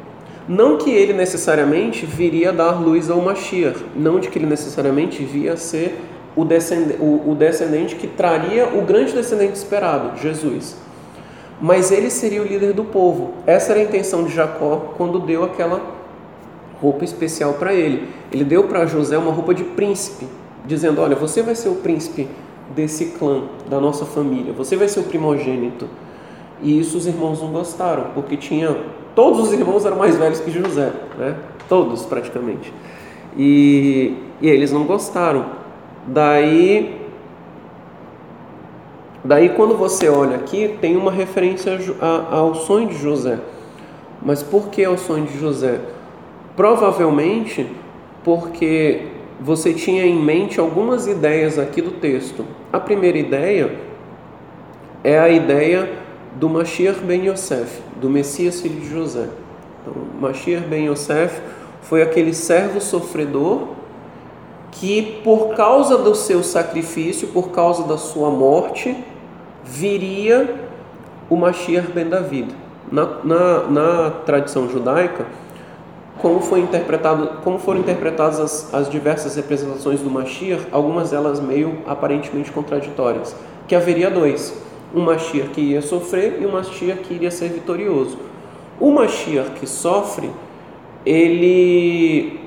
Não 0.48 0.78
que 0.78 0.92
ele 0.92 1.12
necessariamente 1.12 2.06
viria 2.06 2.54
dar 2.54 2.80
luz 2.80 3.10
ao 3.10 3.20
Mashiach, 3.20 3.84
não 3.96 4.20
de 4.20 4.30
que 4.30 4.38
ele 4.38 4.46
necessariamente 4.46 5.24
via 5.24 5.58
ser 5.58 6.00
o 6.36 6.46
descendente, 6.46 7.02
o, 7.02 7.32
o 7.32 7.36
descendente 7.36 7.96
que 7.96 8.08
traria 8.08 8.68
o 8.68 8.82
grande 8.82 9.12
descendente 9.12 9.54
esperado, 9.54 10.18
Jesus. 10.20 10.78
Mas 11.60 11.92
ele 11.92 12.10
seria 12.10 12.42
o 12.42 12.46
líder 12.46 12.74
do 12.74 12.84
povo. 12.84 13.34
Essa 13.48 13.72
era 13.72 13.82
a 13.82 13.84
intenção 13.84 14.24
de 14.24 14.34
Jacó 14.34 14.94
quando 14.98 15.20
deu 15.20 15.44
aquela 15.44 15.82
roupa 16.82 17.04
especial 17.04 17.54
para 17.54 17.74
ele. 17.74 18.08
Ele 18.32 18.44
deu 18.44 18.66
para 18.66 18.86
José 18.86 19.18
uma 19.18 19.32
roupa 19.32 19.54
de 19.54 19.64
príncipe, 19.64 20.28
dizendo: 20.66 21.02
Olha, 21.02 21.16
você 21.16 21.42
vai 21.42 21.56
ser 21.56 21.70
o 21.70 21.76
príncipe 21.76 22.28
desse 22.74 23.08
clã, 23.18 23.44
da 23.70 23.80
nossa 23.80 24.06
família, 24.06 24.54
você 24.54 24.76
vai 24.76 24.88
ser 24.88 25.02
o 25.02 25.04
primogênito. 25.04 25.88
E 26.62 26.80
isso 26.80 26.98
os 26.98 27.06
irmãos 27.06 27.42
não 27.42 27.50
gostaram, 27.50 28.12
porque 28.14 28.38
tinha. 28.38 28.76
Todos 29.14 29.40
os 29.40 29.54
irmãos 29.54 29.86
eram 29.86 29.98
mais 29.98 30.18
velhos 30.18 30.40
que 30.40 30.52
José, 30.52 30.92
né? 31.18 31.38
Todos 31.70 32.06
praticamente. 32.06 32.74
E, 33.38 34.18
e 34.42 34.50
eles 34.50 34.72
não 34.72 34.84
gostaram. 34.84 35.46
Daí 36.08 37.06
Daí, 39.28 39.50
quando 39.50 39.76
você 39.76 40.08
olha 40.08 40.36
aqui, 40.36 40.78
tem 40.80 40.96
uma 40.96 41.12
referência 41.12 41.80
ao 42.30 42.54
sonho 42.54 42.90
de 42.90 42.96
José. 42.96 43.40
Mas 44.22 44.44
por 44.44 44.70
que 44.70 44.86
ao 44.86 45.00
sonho 45.00 45.26
de 45.26 45.40
José? 45.40 45.82
Provavelmente 46.56 47.68
porque 48.24 49.08
você 49.40 49.74
tinha 49.74 50.06
em 50.06 50.16
mente 50.16 50.60
algumas 50.60 51.08
ideias 51.08 51.60
aqui 51.60 51.82
do 51.82 51.92
texto. 51.92 52.46
A 52.72 52.80
primeira 52.80 53.18
ideia 53.18 53.76
é 55.04 55.20
a 55.20 55.30
ideia 55.30 55.90
do 56.36 56.50
Mashiach 56.50 57.00
ben 57.02 57.28
Yosef, 57.28 57.82
do 58.00 58.10
Messias 58.10 58.62
filho 58.62 58.80
de 58.80 58.90
José. 58.90 59.28
Então, 59.82 59.94
Mashiach 60.20 60.66
ben 60.68 60.88
Yosef 60.88 61.42
foi 61.82 62.02
aquele 62.02 62.34
servo 62.34 62.82
sofredor 62.82 63.68
que, 64.72 65.22
por 65.24 65.56
causa 65.56 65.98
do 65.98 66.16
seu 66.16 66.44
sacrifício, 66.44 67.30
por 67.30 67.52
causa 67.52 67.84
da 67.84 67.98
sua 67.98 68.30
morte, 68.30 68.96
viria 69.64 70.56
o 71.30 71.36
Mashiach 71.36 71.92
ben 71.92 72.10
David. 72.10 72.56
Na, 72.92 73.06
na, 73.24 73.64
na 73.64 74.12
tradição 74.26 74.70
judaica, 74.70 75.26
como, 76.22 76.40
foi 76.40 76.62
interpretado, 76.62 77.42
como 77.44 77.60
foram 77.60 77.80
interpretadas 77.80 78.40
as, 78.40 78.74
as 78.74 78.90
diversas 78.90 79.36
representações 79.36 80.00
do 80.00 80.10
Mashiach, 80.10 80.68
algumas 80.72 81.12
delas 81.12 81.40
meio 81.40 81.80
aparentemente 81.86 82.52
contraditórias, 82.52 83.36
que 83.68 83.76
haveria 83.76 84.10
dois, 84.10 84.62
um 84.94 85.02
Mashiach 85.02 85.50
que 85.50 85.62
ia 85.62 85.82
sofrer 85.82 86.42
e 86.42 86.46
um 86.46 86.52
Mashiach 86.52 87.02
que 87.02 87.14
iria 87.14 87.32
ser 87.32 87.50
vitorioso. 87.50 88.18
O 88.80 88.92
Mashiach 88.92 89.52
que 89.52 89.68
sofre, 89.68 90.30
ele, 91.06 92.40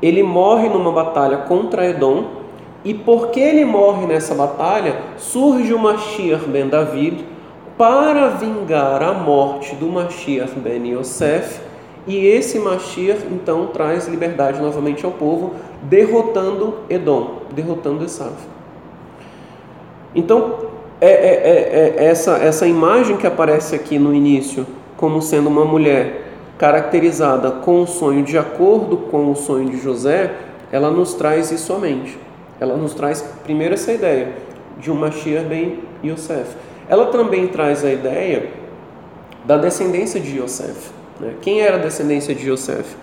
ele 0.00 0.22
morre 0.22 0.68
numa 0.68 0.92
batalha 0.92 1.38
contra 1.38 1.88
Edom, 1.88 2.44
e 2.84 2.92
porque 2.92 3.40
ele 3.40 3.64
morre 3.64 4.06
nessa 4.06 4.34
batalha, 4.34 4.96
surge 5.16 5.72
o 5.72 5.78
Mashiach 5.78 6.46
ben 6.46 6.68
David 6.68 7.24
para 7.78 8.28
vingar 8.28 9.02
a 9.02 9.14
morte 9.14 9.74
do 9.76 9.86
Mashiach 9.86 10.52
ben 10.58 10.86
Yosef, 10.92 11.60
e 12.06 12.26
esse 12.26 12.58
Mashiach 12.58 13.26
então 13.30 13.68
traz 13.68 14.06
liberdade 14.06 14.60
novamente 14.60 15.04
ao 15.04 15.12
povo, 15.12 15.54
derrotando 15.82 16.74
Edom, 16.90 17.42
derrotando 17.54 18.04
Esav. 18.04 18.34
Então, 20.14 20.58
é, 21.00 21.08
é, 21.08 21.94
é, 21.94 21.94
é 21.96 22.04
essa, 22.04 22.36
essa 22.36 22.66
imagem 22.66 23.16
que 23.16 23.26
aparece 23.26 23.74
aqui 23.74 23.98
no 23.98 24.14
início, 24.14 24.66
como 24.96 25.20
sendo 25.20 25.48
uma 25.48 25.64
mulher 25.64 26.22
caracterizada 26.58 27.50
com 27.50 27.82
o 27.82 27.86
sonho 27.86 28.22
de 28.22 28.38
acordo 28.38 28.96
com 28.96 29.30
o 29.30 29.34
sonho 29.34 29.68
de 29.70 29.80
José, 29.80 30.32
ela 30.70 30.90
nos 30.90 31.14
traz 31.14 31.50
isso 31.50 31.66
somente. 31.66 32.18
Ela 32.60 32.76
nos 32.76 32.94
traz 32.94 33.22
primeiro 33.42 33.74
essa 33.74 33.92
ideia 33.92 34.32
de 34.78 34.90
um 34.90 34.94
Mashiach 34.94 35.46
ben 35.46 35.80
Yosef. 36.04 36.54
Ela 36.88 37.06
também 37.06 37.48
traz 37.48 37.84
a 37.84 37.90
ideia 37.90 38.50
da 39.44 39.56
descendência 39.56 40.20
de 40.20 40.38
Yosef. 40.38 40.90
Né? 41.20 41.34
Quem 41.40 41.60
era 41.60 41.76
a 41.76 41.80
descendência 41.80 42.34
de 42.34 42.48
Yosef? 42.48 42.96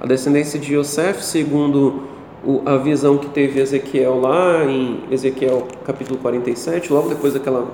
A 0.00 0.06
descendência 0.06 0.58
de 0.58 0.74
Yosef, 0.74 1.24
segundo 1.24 2.04
o, 2.44 2.62
a 2.64 2.76
visão 2.76 3.18
que 3.18 3.28
teve 3.28 3.60
Ezequiel 3.60 4.20
lá 4.20 4.64
em 4.64 5.00
Ezequiel 5.10 5.66
capítulo 5.84 6.18
47, 6.18 6.92
logo 6.92 7.08
depois 7.08 7.34
daquela, 7.34 7.66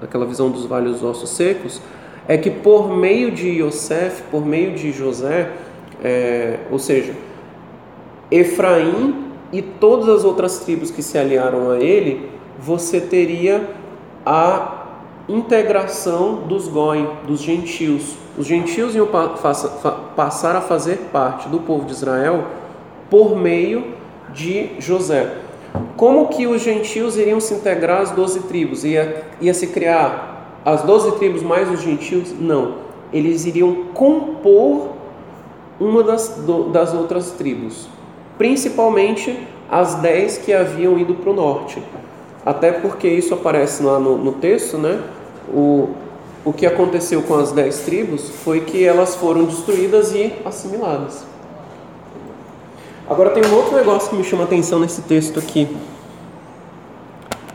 daquela 0.00 0.26
visão 0.26 0.50
dos 0.50 0.64
vales 0.64 1.02
ossos 1.02 1.30
secos, 1.30 1.80
é 2.26 2.36
que 2.36 2.50
por 2.50 2.94
meio 2.94 3.30
de 3.30 3.48
Yosef, 3.48 4.22
por 4.30 4.44
meio 4.44 4.74
de 4.74 4.92
José, 4.92 5.50
é, 6.02 6.58
ou 6.70 6.78
seja, 6.78 7.12
Efraim 8.30 9.26
e 9.52 9.62
todas 9.62 10.08
as 10.08 10.24
outras 10.24 10.58
tribos 10.60 10.90
que 10.90 11.02
se 11.02 11.16
aliaram 11.16 11.70
a 11.70 11.78
ele, 11.78 12.28
você 12.58 13.00
teria 13.00 13.68
a 14.24 14.77
integração 15.28 16.36
dos 16.46 16.68
goi, 16.68 17.08
dos 17.26 17.40
gentios. 17.40 18.16
Os 18.36 18.46
gentios 18.46 18.94
iam 18.94 19.08
passar 20.16 20.56
a 20.56 20.60
fazer 20.60 21.08
parte 21.12 21.48
do 21.48 21.60
povo 21.60 21.84
de 21.84 21.92
Israel 21.92 22.44
por 23.10 23.36
meio 23.36 23.94
de 24.32 24.70
José. 24.78 25.36
Como 25.96 26.28
que 26.28 26.46
os 26.46 26.62
gentios 26.62 27.16
iriam 27.16 27.40
se 27.40 27.54
integrar 27.54 28.00
às 28.00 28.10
doze 28.10 28.40
tribos? 28.40 28.84
Ia, 28.84 29.24
ia 29.40 29.52
se 29.52 29.66
criar 29.66 30.60
as 30.64 30.82
doze 30.82 31.12
tribos 31.12 31.42
mais 31.42 31.70
os 31.70 31.82
gentios? 31.82 32.32
Não. 32.38 32.76
Eles 33.12 33.44
iriam 33.44 33.86
compor 33.94 34.90
uma 35.80 36.02
das, 36.02 36.42
das 36.72 36.94
outras 36.94 37.32
tribos 37.32 37.88
principalmente 38.38 39.36
as 39.68 39.96
dez 39.96 40.38
que 40.38 40.54
haviam 40.54 40.98
ido 40.98 41.14
para 41.16 41.30
o 41.30 41.34
norte. 41.34 41.82
Até 42.44 42.72
porque 42.72 43.08
isso 43.08 43.34
aparece 43.34 43.82
lá 43.82 43.98
no, 43.98 44.16
no 44.16 44.32
texto, 44.32 44.78
né? 44.78 45.00
O, 45.48 45.90
o 46.44 46.52
que 46.52 46.66
aconteceu 46.66 47.22
com 47.22 47.34
as 47.34 47.52
dez 47.52 47.80
tribos 47.80 48.30
foi 48.30 48.60
que 48.60 48.84
elas 48.84 49.16
foram 49.16 49.44
destruídas 49.44 50.12
e 50.14 50.32
assimiladas. 50.44 51.26
Agora 53.08 53.30
tem 53.30 53.42
um 53.44 53.54
outro 53.54 53.74
negócio 53.74 54.10
que 54.10 54.16
me 54.16 54.24
chama 54.24 54.42
a 54.42 54.46
atenção 54.46 54.78
nesse 54.78 55.02
texto 55.02 55.38
aqui. 55.38 55.74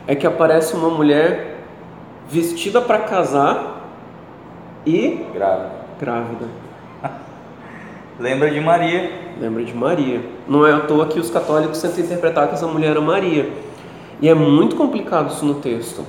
É 0.07 0.15
que 0.15 0.25
aparece 0.25 0.73
uma 0.73 0.89
mulher 0.89 1.59
vestida 2.27 2.81
para 2.81 2.99
casar 2.99 3.87
e 4.85 5.25
grávida. 5.33 5.71
grávida. 5.99 6.45
Lembra 8.19 8.49
de 8.49 8.59
Maria. 8.59 9.11
Lembra 9.39 9.63
de 9.63 9.73
Maria. 9.73 10.21
Não 10.47 10.65
é 10.65 10.73
à 10.73 10.79
toa 10.79 11.07
que 11.07 11.19
os 11.19 11.29
católicos 11.29 11.81
tentam 11.81 12.03
interpretar 12.03 12.47
que 12.47 12.55
essa 12.55 12.67
mulher 12.67 12.91
era 12.91 13.01
Maria. 13.01 13.49
E 14.23 14.29
é 14.29 14.33
muito 14.33 14.77
complicado 14.77 15.31
isso 15.33 15.43
no 15.43 15.55
texto. 15.55 16.01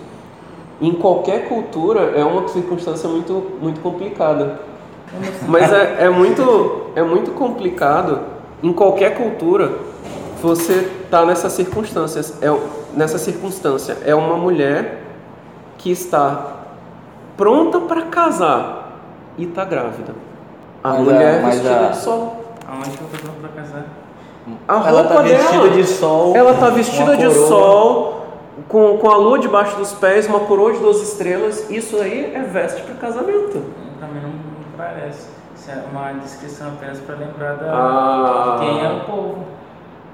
Em 0.80 0.92
qualquer 0.94 1.48
cultura 1.48 2.12
é 2.16 2.24
uma 2.24 2.46
circunstância 2.46 3.08
muito, 3.08 3.58
muito 3.60 3.80
complicada. 3.80 4.60
Mas 5.48 5.72
é, 5.72 6.04
é, 6.04 6.08
muito, 6.08 6.90
é 6.94 7.02
muito 7.02 7.32
complicado 7.32 8.20
em 8.62 8.72
qualquer 8.72 9.16
cultura 9.16 9.72
você 10.40 10.88
tá 11.10 11.26
nessas 11.26 11.54
circunstâncias. 11.54 12.40
É, 12.40 12.46
nessa 12.96 13.18
circunstância 13.18 13.98
é 14.06 14.14
uma 14.14 14.36
mulher 14.36 15.02
que 15.76 15.90
está 15.90 16.52
pronta 17.36 17.80
para 17.80 18.02
casar 18.02 19.00
e 19.36 19.42
está 19.42 19.64
grávida. 19.64 20.14
A 20.84 20.90
Mas 20.90 21.00
mulher 21.00 21.44
a- 21.44 21.48
vestida 21.48 21.86
a- 21.86 21.88
de 21.88 21.96
sol. 21.98 22.44
Aonde 22.68 22.90
que 22.96 23.02
eu 23.02 23.08
tô 23.08 23.18
pronto 23.18 23.40
pra 23.40 23.48
casar? 23.60 23.86
A 24.68 24.74
roupa 24.74 24.88
Ela 24.88 25.04
tá 25.04 25.22
vestida 25.22 25.52
dela, 25.62 25.70
de 25.70 25.84
sol. 25.86 26.36
Ela 26.36 26.54
tá 26.54 26.66
uma 26.66 26.70
vestida 26.70 27.16
de 27.16 27.30
sol, 27.30 28.26
com, 28.68 28.98
com 28.98 29.10
a 29.10 29.16
lua 29.16 29.38
debaixo 29.38 29.76
dos 29.76 29.92
pés, 29.92 30.26
uma 30.26 30.40
coroa 30.40 30.72
de 30.72 30.78
12 30.80 31.02
estrelas. 31.02 31.70
Isso 31.70 31.96
aí 31.96 32.32
é 32.34 32.40
veste 32.40 32.82
para 32.82 32.94
casamento. 32.94 33.62
Pra 33.98 34.08
mim 34.08 34.20
não, 34.22 34.30
não 34.30 34.76
parece. 34.76 35.28
Isso 35.56 35.70
é 35.70 35.82
uma 35.90 36.12
descrição 36.12 36.68
apenas 36.68 36.98
para 37.00 37.14
lembrar 37.16 37.54
da 37.54 37.66
Ah. 37.72 38.56
de 38.58 38.66
quem 38.66 38.84
é 38.84 38.88
o 38.92 39.00
povo. 39.00 39.38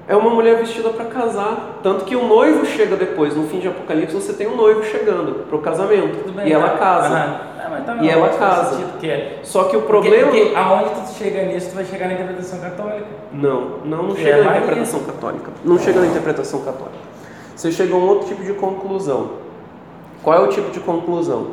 É 0.07 0.15
uma 0.15 0.29
mulher 0.29 0.57
vestida 0.57 0.89
para 0.89 1.05
casar. 1.05 1.79
Tanto 1.83 2.05
que 2.05 2.15
o 2.15 2.25
noivo 2.27 2.65
chega 2.65 2.95
depois. 2.95 3.35
No 3.35 3.47
fim 3.47 3.59
de 3.59 3.67
Apocalipse, 3.67 4.15
você 4.15 4.33
tem 4.33 4.47
um 4.47 4.55
noivo 4.55 4.83
chegando 4.83 5.45
pro 5.47 5.59
casamento. 5.59 6.23
Tudo 6.23 6.33
bem, 6.33 6.47
e 6.47 6.53
ela 6.53 6.69
tá? 6.69 6.77
casa. 6.77 7.15
Aham. 7.15 7.50
Tá 7.85 7.95
E 8.01 8.09
ela 8.09 8.27
faz 8.29 8.37
casa. 8.39 8.75
sentido 8.75 8.99
que 8.99 9.09
é. 9.09 9.39
Só 9.43 9.65
que 9.65 9.75
o 9.77 9.81
Porque, 9.81 10.09
problema. 10.09 10.31
porque 10.31 10.53
aonde 10.55 10.89
tu 11.01 11.13
chega 11.17 11.43
nisso, 11.43 11.69
tu 11.69 11.75
vai 11.75 11.85
chegar 11.85 12.07
na 12.07 12.13
interpretação 12.13 12.59
católica. 12.59 13.07
Não, 13.31 13.61
não, 13.85 14.03
não 14.03 14.15
Que 14.15 14.21
chega 14.23 14.37
é 14.37 14.43
na 14.43 14.57
interpretação 14.57 14.99
católica. 15.03 15.51
Não 15.63 15.77
chega 15.79 15.99
na 15.99 16.07
interpretação 16.07 16.61
católica. 16.61 16.97
Você 17.55 17.71
chega 17.71 17.93
a 17.93 17.97
um 17.97 18.07
outro 18.07 18.27
tipo 18.27 18.43
de 18.43 18.53
conclusão. 18.53 19.31
Qual 20.23 20.35
é 20.37 20.41
o 20.41 20.47
tipo 20.49 20.71
de 20.71 20.79
conclusão? 20.79 21.51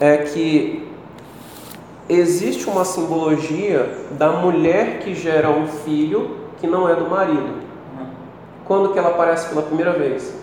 É 0.00 0.18
que 0.18 0.88
existe 2.08 2.68
uma 2.68 2.84
simbologia 2.84 3.88
da 4.12 4.30
mulher 4.32 4.98
que 4.98 5.14
gera 5.14 5.50
um 5.50 5.66
filho 5.66 6.36
que 6.58 6.66
não 6.66 6.88
é 6.88 6.94
do 6.94 7.08
marido. 7.08 7.38
Uhum. 7.98 8.06
Quando 8.64 8.92
que 8.92 8.98
ela 8.98 9.08
aparece 9.10 9.48
pela 9.48 9.62
primeira 9.62 9.92
vez? 9.92 10.34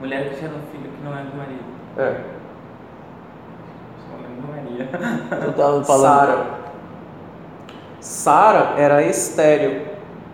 Mulher 0.00 0.30
que 0.30 0.40
gera 0.40 0.52
um 0.52 0.70
filho 0.70 0.90
que 0.90 1.04
não 1.04 1.12
é 1.12 1.22
do 1.22 1.36
marido. 1.36 1.64
É, 1.98 2.20
Maria. 4.40 4.88
Tu 5.44 5.52
tava 5.52 5.84
falando. 5.84 6.02
Sara. 6.02 6.46
Sara 8.00 8.74
era 8.76 9.02
estéril. 9.02 9.82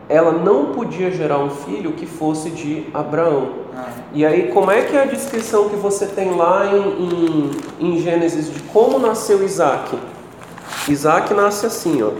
Ela 0.09 0.33
não 0.33 0.67
podia 0.73 1.11
gerar 1.11 1.39
um 1.39 1.51
filho 1.51 1.93
que 1.93 2.07
fosse 2.07 2.51
de 2.51 2.87
Abraão. 2.93 3.63
Ah, 3.75 3.87
E 4.13 4.27
aí, 4.27 4.51
como 4.53 4.71
é 4.71 4.83
que 4.83 4.97
é 4.97 5.03
a 5.03 5.07
descrição 5.07 5.69
que 5.71 5.77
você 5.77 6.07
tem 6.07 6.35
lá 6.37 6.67
em, 6.67 7.05
em, 7.05 7.51
em 7.81 7.99
Gênesis 7.99 8.53
de 8.53 8.61
como 8.65 8.99
nasceu 8.99 9.43
Isaac? 9.43 9.99
Isaac 10.89 11.33
nasce 11.33 11.65
assim, 11.67 12.03
ó. 12.03 12.11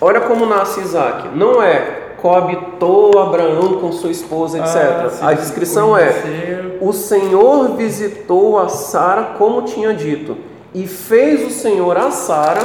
Olha 0.00 0.20
como 0.22 0.46
nasce 0.46 0.80
Isaac. 0.80 1.28
Não 1.36 1.62
é 1.62 2.01
coabitou 2.22 3.18
Abraão 3.18 3.80
com 3.80 3.90
sua 3.90 4.12
esposa, 4.12 4.60
etc. 4.60 4.76
Ah, 4.76 5.10
sim, 5.10 5.24
a 5.26 5.32
descrição 5.32 5.98
é. 5.98 6.78
O 6.80 6.92
Senhor 6.92 7.74
visitou 7.76 8.60
a 8.60 8.68
Sara 8.68 9.34
como 9.36 9.62
tinha 9.62 9.92
dito, 9.92 10.36
e 10.72 10.86
fez 10.86 11.44
o 11.44 11.50
Senhor 11.50 11.96
a 11.96 12.12
Sara 12.12 12.62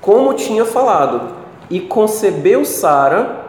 como 0.00 0.32
tinha 0.34 0.64
falado, 0.64 1.34
e 1.68 1.80
concebeu 1.80 2.64
Sara. 2.64 3.44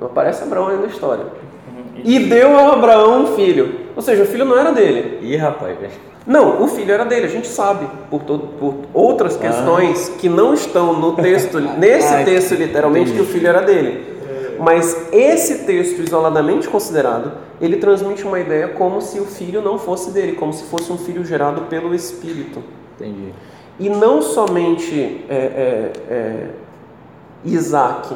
Não 0.00 0.06
aparece 0.06 0.42
Abraão 0.42 0.68
aí 0.68 0.78
na 0.78 0.86
história. 0.86 1.26
E 2.04 2.18
deu 2.20 2.58
a 2.58 2.72
Abraão 2.72 3.24
um 3.24 3.36
filho. 3.36 3.86
Ou 3.94 4.02
seja, 4.02 4.22
o 4.22 4.26
filho 4.26 4.44
não 4.44 4.58
era 4.58 4.72
dele. 4.72 5.18
Ih, 5.22 5.36
rapaz, 5.36 5.78
velho. 5.78 5.92
Não, 6.26 6.62
o 6.62 6.66
filho 6.66 6.92
era 6.92 7.04
dele, 7.04 7.26
a 7.26 7.30
gente 7.30 7.46
sabe, 7.46 7.86
por, 8.10 8.22
todo, 8.22 8.48
por 8.58 8.74
outras 8.92 9.36
questões 9.36 10.08
que 10.18 10.28
não 10.28 10.52
estão 10.52 10.92
no 10.92 11.12
texto, 11.12 11.60
nesse 11.78 12.12
Ah, 12.12 12.24
texto 12.24 12.54
literalmente, 12.54 13.12
que 13.12 13.20
o 13.20 13.24
filho 13.24 13.46
era 13.46 13.62
dele. 13.62 14.16
Mas 14.58 15.06
esse 15.12 15.64
texto 15.64 16.00
isoladamente 16.00 16.66
considerado, 16.66 17.32
ele 17.60 17.76
transmite 17.76 18.24
uma 18.24 18.40
ideia 18.40 18.68
como 18.68 19.00
se 19.00 19.20
o 19.20 19.24
filho 19.24 19.62
não 19.62 19.78
fosse 19.78 20.10
dele, 20.10 20.32
como 20.32 20.52
se 20.52 20.64
fosse 20.64 20.90
um 20.90 20.98
filho 20.98 21.24
gerado 21.24 21.62
pelo 21.62 21.94
Espírito. 21.94 22.62
Entendi. 22.96 23.32
E 23.78 23.88
não 23.88 24.20
somente 24.20 25.24
é, 25.28 25.34
é, 25.34 25.92
é, 26.10 26.46
Isaac. 27.44 28.14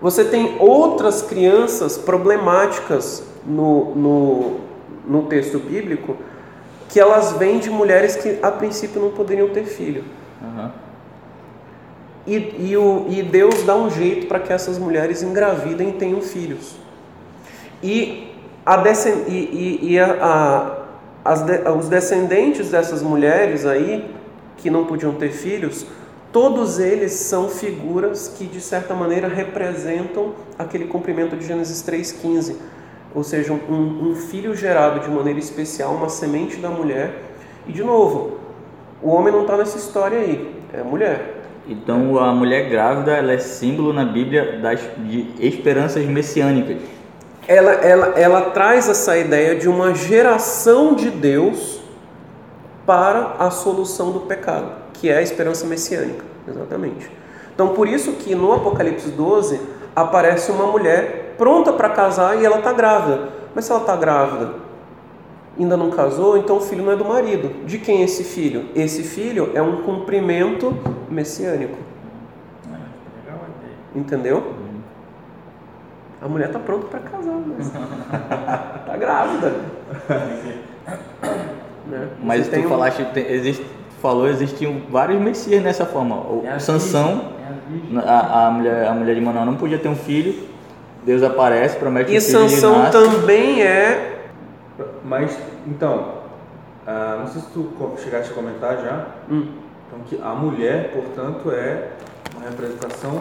Você 0.00 0.24
tem 0.24 0.56
outras 0.58 1.22
crianças 1.22 1.98
problemáticas 1.98 3.22
no, 3.46 3.94
no, 3.94 4.60
no 5.06 5.22
texto 5.24 5.58
bíblico 5.58 6.16
que 6.88 6.98
elas 6.98 7.32
vêm 7.32 7.58
de 7.58 7.70
mulheres 7.70 8.16
que 8.16 8.38
a 8.42 8.50
princípio 8.50 9.00
não 9.00 9.10
poderiam 9.10 9.48
ter 9.50 9.64
filho. 9.64 10.04
Aham. 10.42 10.72
E, 12.26 12.70
e, 12.70 12.76
o, 12.76 13.06
e 13.08 13.22
Deus 13.22 13.62
dá 13.62 13.74
um 13.76 13.90
jeito 13.90 14.26
para 14.26 14.38
que 14.40 14.52
essas 14.52 14.78
mulheres 14.78 15.22
engravidem 15.22 15.90
e 15.90 15.92
tenham 15.92 16.20
filhos. 16.20 16.76
E, 17.82 18.32
a 18.64 18.76
descen- 18.76 19.24
e, 19.26 19.78
e, 19.82 19.92
e 19.92 19.98
a, 19.98 20.84
a- 21.24 21.34
de- 21.34 21.68
os 21.70 21.88
descendentes 21.88 22.70
dessas 22.70 23.02
mulheres 23.02 23.64
aí, 23.66 24.10
que 24.58 24.68
não 24.70 24.84
podiam 24.84 25.12
ter 25.14 25.30
filhos, 25.30 25.86
todos 26.32 26.78
eles 26.78 27.12
são 27.12 27.48
figuras 27.48 28.28
que, 28.28 28.46
de 28.46 28.60
certa 28.60 28.94
maneira, 28.94 29.28
representam 29.28 30.32
aquele 30.58 30.86
cumprimento 30.86 31.36
de 31.36 31.46
Gênesis 31.46 31.82
3,15. 31.82 32.56
Ou 33.14 33.24
seja, 33.24 33.52
um, 33.52 34.10
um 34.10 34.14
filho 34.14 34.54
gerado 34.54 35.00
de 35.00 35.10
maneira 35.10 35.38
especial, 35.38 35.94
uma 35.94 36.08
semente 36.08 36.56
da 36.56 36.68
mulher. 36.68 37.22
E, 37.66 37.72
de 37.72 37.82
novo, 37.82 38.38
o 39.02 39.10
homem 39.10 39.32
não 39.32 39.42
está 39.42 39.56
nessa 39.56 39.78
história 39.78 40.18
aí, 40.18 40.54
é 40.72 40.80
a 40.80 40.84
mulher. 40.84 41.40
Então 41.70 42.18
a 42.18 42.32
mulher 42.32 42.68
grávida 42.68 43.12
ela 43.12 43.32
é 43.32 43.38
símbolo 43.38 43.92
na 43.92 44.04
Bíblia 44.04 44.58
das, 44.58 44.80
de 44.98 45.30
esperanças 45.38 46.04
messiânicas. 46.04 46.78
ela, 47.46 47.72
ela, 47.72 48.06
ela 48.18 48.40
traz 48.50 48.88
essa 48.88 49.16
ideia 49.16 49.54
de 49.54 49.68
uma 49.68 49.94
geração 49.94 50.94
de 50.94 51.10
Deus 51.10 51.80
para 52.84 53.36
a 53.38 53.50
solução 53.50 54.10
do 54.10 54.20
pecado, 54.20 54.72
que 55.00 55.08
é 55.08 55.16
a 55.16 55.22
esperança 55.22 55.64
messiânica, 55.66 56.22
exatamente. 56.46 57.10
Então, 57.54 57.68
por 57.68 57.88
isso 57.88 58.12
que 58.12 58.34
no 58.34 58.52
Apocalipse 58.52 59.08
12 59.10 59.58
aparece 59.96 60.50
uma 60.52 60.66
mulher 60.66 61.34
pronta 61.38 61.72
para 61.72 61.88
casar 61.88 62.38
e 62.40 62.44
ela 62.44 62.58
está 62.58 62.72
grávida. 62.72 63.30
Mas 63.54 63.64
se 63.64 63.70
ela 63.72 63.80
está 63.80 63.96
grávida, 63.96 64.52
ainda 65.58 65.76
não 65.76 65.90
casou, 65.90 66.36
então 66.36 66.58
o 66.58 66.60
filho 66.60 66.84
não 66.84 66.92
é 66.92 66.96
do 66.96 67.04
marido. 67.04 67.64
De 67.64 67.78
quem 67.78 68.02
é 68.02 68.04
esse 68.04 68.24
filho? 68.24 68.66
Esse 68.74 69.02
filho 69.02 69.50
é 69.54 69.62
um 69.62 69.82
cumprimento 69.82 70.76
messiânico. 71.10 71.78
Entendeu? 73.94 74.54
A 76.22 76.28
mulher 76.28 76.48
está 76.48 76.58
pronta 76.58 76.86
para 76.86 77.00
casar, 77.00 77.40
mas 77.56 77.66
está 77.66 78.96
grávida. 79.00 79.54
Né? 81.86 82.08
Mas 82.22 82.42
Você 82.44 82.50
tu 82.50 82.54
tem 82.54 82.66
um- 82.66 82.68
falaste, 82.68 83.04
tem, 83.14 83.26
existe, 83.32 83.66
falou, 84.00 84.28
existiam 84.28 84.80
vários 84.90 85.20
messias 85.20 85.62
dessa 85.62 85.84
forma. 85.86 86.16
O 86.16 86.42
É 86.44 86.52
a 86.52 86.58
Sansão, 86.58 87.32
é 87.94 87.98
a 87.98 88.10
a, 88.10 88.46
a 88.46 88.50
mulher, 88.50 88.86
a 88.88 88.92
mulher 88.92 89.14
de 89.14 89.20
Manoel 89.20 89.46
não 89.46 89.56
podia 89.56 89.78
ter 89.78 89.88
um 89.88 89.96
filho. 89.96 90.48
Deus 91.04 91.22
aparece, 91.22 91.76
promete 91.76 92.12
E 92.12 92.18
um 92.18 92.20
filho 92.20 92.38
ele 92.40 92.48
Sansão 92.50 92.78
nasce. 92.78 92.92
também 92.92 93.62
é. 93.62 94.26
Mas, 95.04 95.36
então, 95.66 96.14
ah, 96.86 97.16
não 97.20 97.26
sei 97.26 97.40
se 97.42 97.48
tu 97.48 97.68
chegaste 98.02 98.30
a 98.32 98.34
comentar 98.34 98.76
já, 98.78 99.06
hum, 99.30 99.46
então, 99.86 100.00
que 100.06 100.20
a 100.22 100.34
mulher, 100.34 100.90
portanto, 100.92 101.50
é 101.50 101.88
uma 102.36 102.48
representação 102.48 103.20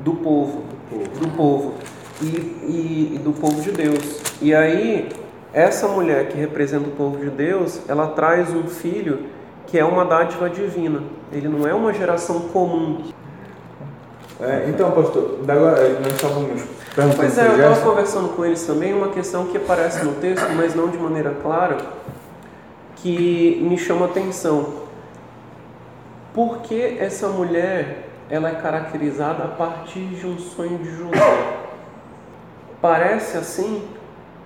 do 0.00 0.14
povo. 0.14 0.64
do 0.90 0.98
povo. 0.98 1.20
Do 1.20 1.28
povo. 1.36 1.74
E, 2.22 2.26
e- 2.26 3.12
e 3.16 3.18
do 3.18 3.32
povo 3.32 3.60
de 3.60 3.72
Deus. 3.72 4.20
E 4.40 4.54
aí, 4.54 5.08
essa 5.52 5.88
mulher 5.88 6.28
que 6.28 6.36
representa 6.38 6.86
o 6.88 6.92
povo 6.92 7.18
de 7.18 7.28
Deus, 7.30 7.80
ela 7.88 8.06
traz 8.08 8.50
um 8.54 8.64
filho 8.64 9.20
que 9.66 9.78
é 9.78 9.84
uma 9.84 10.04
dádiva 10.04 10.48
divina. 10.48 11.02
Ele 11.32 11.48
não 11.48 11.66
é 11.66 11.74
uma 11.74 11.92
geração 11.92 12.40
comum. 12.48 13.02
É, 14.40 14.66
então, 14.68 14.90
pastor, 14.90 15.38
agora 15.46 16.00
nós 16.00 16.12
estávamos 16.12 16.62
perguntando 16.94 17.16
Pois 17.16 17.38
é, 17.38 17.46
eu 17.46 17.52
estava 17.54 17.80
conversando 17.80 18.28
com 18.36 18.44
eles 18.44 18.66
também, 18.66 18.92
uma 18.92 19.08
questão 19.08 19.46
que 19.46 19.56
aparece 19.56 20.04
no 20.04 20.14
texto, 20.14 20.46
mas 20.56 20.74
não 20.74 20.88
de 20.88 20.98
maneira 20.98 21.34
clara, 21.42 21.78
que 22.96 23.60
me 23.62 23.78
chama 23.78 24.06
atenção. 24.06 24.84
Por 26.32 26.58
que 26.58 26.98
essa 26.98 27.28
mulher 27.28 28.08
ela 28.28 28.48
é 28.48 28.54
caracterizada 28.54 29.44
a 29.44 29.48
partir 29.48 30.06
de 30.06 30.26
um 30.26 30.38
sonho 30.38 30.78
de 30.78 30.90
José? 30.90 31.58
Parece 32.80 33.36
assim 33.36 33.82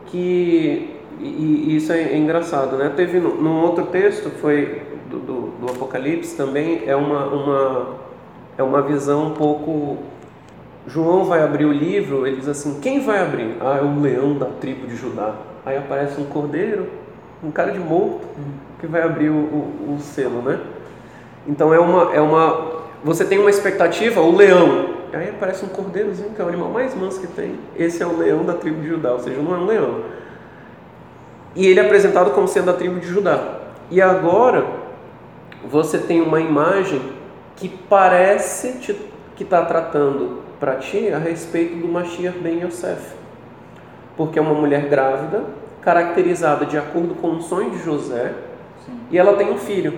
que 0.07 0.99
e, 1.21 1.77
isso 1.77 1.93
é 1.93 2.17
engraçado, 2.17 2.77
né? 2.77 2.93
Teve 2.95 3.19
num 3.19 3.63
outro 3.63 3.87
texto, 3.87 4.31
foi 4.31 4.83
do, 5.09 5.19
do, 5.19 5.41
do 5.61 5.71
Apocalipse 5.73 6.37
também, 6.37 6.83
é 6.87 6.95
uma, 6.95 7.27
uma, 7.27 7.87
é 8.57 8.63
uma 8.63 8.83
visão 8.83 9.29
um 9.29 9.35
pouco 9.35 9.99
João 10.89 11.25
vai 11.25 11.43
abrir 11.43 11.67
o 11.67 11.73
livro, 11.73 12.27
ele 12.27 12.37
diz 12.37 12.49
assim: 12.49 12.81
quem 12.81 13.01
vai 13.01 13.21
abrir? 13.21 13.57
Ah, 13.61 13.79
é 13.79 13.83
o 13.83 14.01
leão 14.01 14.39
da 14.39 14.47
tribo 14.47 14.87
de 14.87 14.97
Judá. 14.97 15.35
Aí 15.65 15.77
aparece 15.77 16.19
um 16.19 16.25
cordeiro, 16.25 16.89
um 17.45 17.51
cara 17.51 17.71
de 17.73 17.79
morto, 17.79 18.27
que 18.81 18.87
vai 18.87 19.03
abrir 19.03 19.29
o, 19.29 19.35
o, 19.35 19.95
o 19.97 20.01
selo, 20.01 20.41
né? 20.41 20.59
Então 21.47 21.75
é 21.75 21.79
uma, 21.79 22.15
é 22.15 22.21
uma. 22.21 22.79
Você 23.05 23.25
tem 23.25 23.39
uma 23.39 23.51
expectativa, 23.51 24.21
o 24.21 24.35
leão. 24.35 24.97
Aí 25.13 25.29
aparece 25.29 25.65
um 25.65 25.69
cordeirozinho, 25.69 26.31
que 26.31 26.41
é 26.41 26.45
o 26.45 26.49
animal 26.49 26.71
mais 26.71 26.95
manso 26.95 27.21
que 27.21 27.27
tem. 27.27 27.57
Esse 27.77 28.03
é 28.03 28.07
o 28.07 28.17
leão 28.17 28.45
da 28.45 28.55
tribo 28.55 28.81
de 28.81 28.89
Judá, 28.89 29.13
ou 29.13 29.21
seja, 29.21 29.41
não 29.41 29.55
é 29.55 29.59
um 29.59 29.67
leão. 29.67 30.03
E 31.55 31.67
ele 31.67 31.81
é 31.81 31.85
apresentado 31.85 32.31
como 32.31 32.49
sendo 32.49 32.67
da 32.67 32.73
tribo 32.73 32.99
de 32.99 33.07
Judá. 33.07 33.59
E 33.91 34.01
agora 34.01 34.67
você 35.65 35.99
tem 35.99 36.21
uma 36.21 36.41
imagem 36.41 37.01
que 37.57 37.69
parece 37.69 38.79
te, 38.79 38.95
que 39.37 39.43
está 39.43 39.65
tratando 39.65 40.43
para 40.61 40.77
ti 40.77 41.09
a 41.13 41.19
respeito 41.19 41.77
do 41.77 41.89
Mashiach 41.89 42.39
Ben 42.39 42.63
Yosef. 42.63 43.15
Porque 44.17 44.39
é 44.39 44.43
uma 44.43 44.55
mulher 44.55 44.89
grávida, 44.89 45.45
caracterizada 45.81 46.67
de 46.67 46.77
acordo 46.77 47.15
com 47.15 47.37
o 47.37 47.43
sonho 47.43 47.71
de 47.71 47.79
José, 47.79 48.33
e 49.11 49.19
ela 49.19 49.35
tem 49.37 49.51
um 49.51 49.59
filho. 49.59 49.95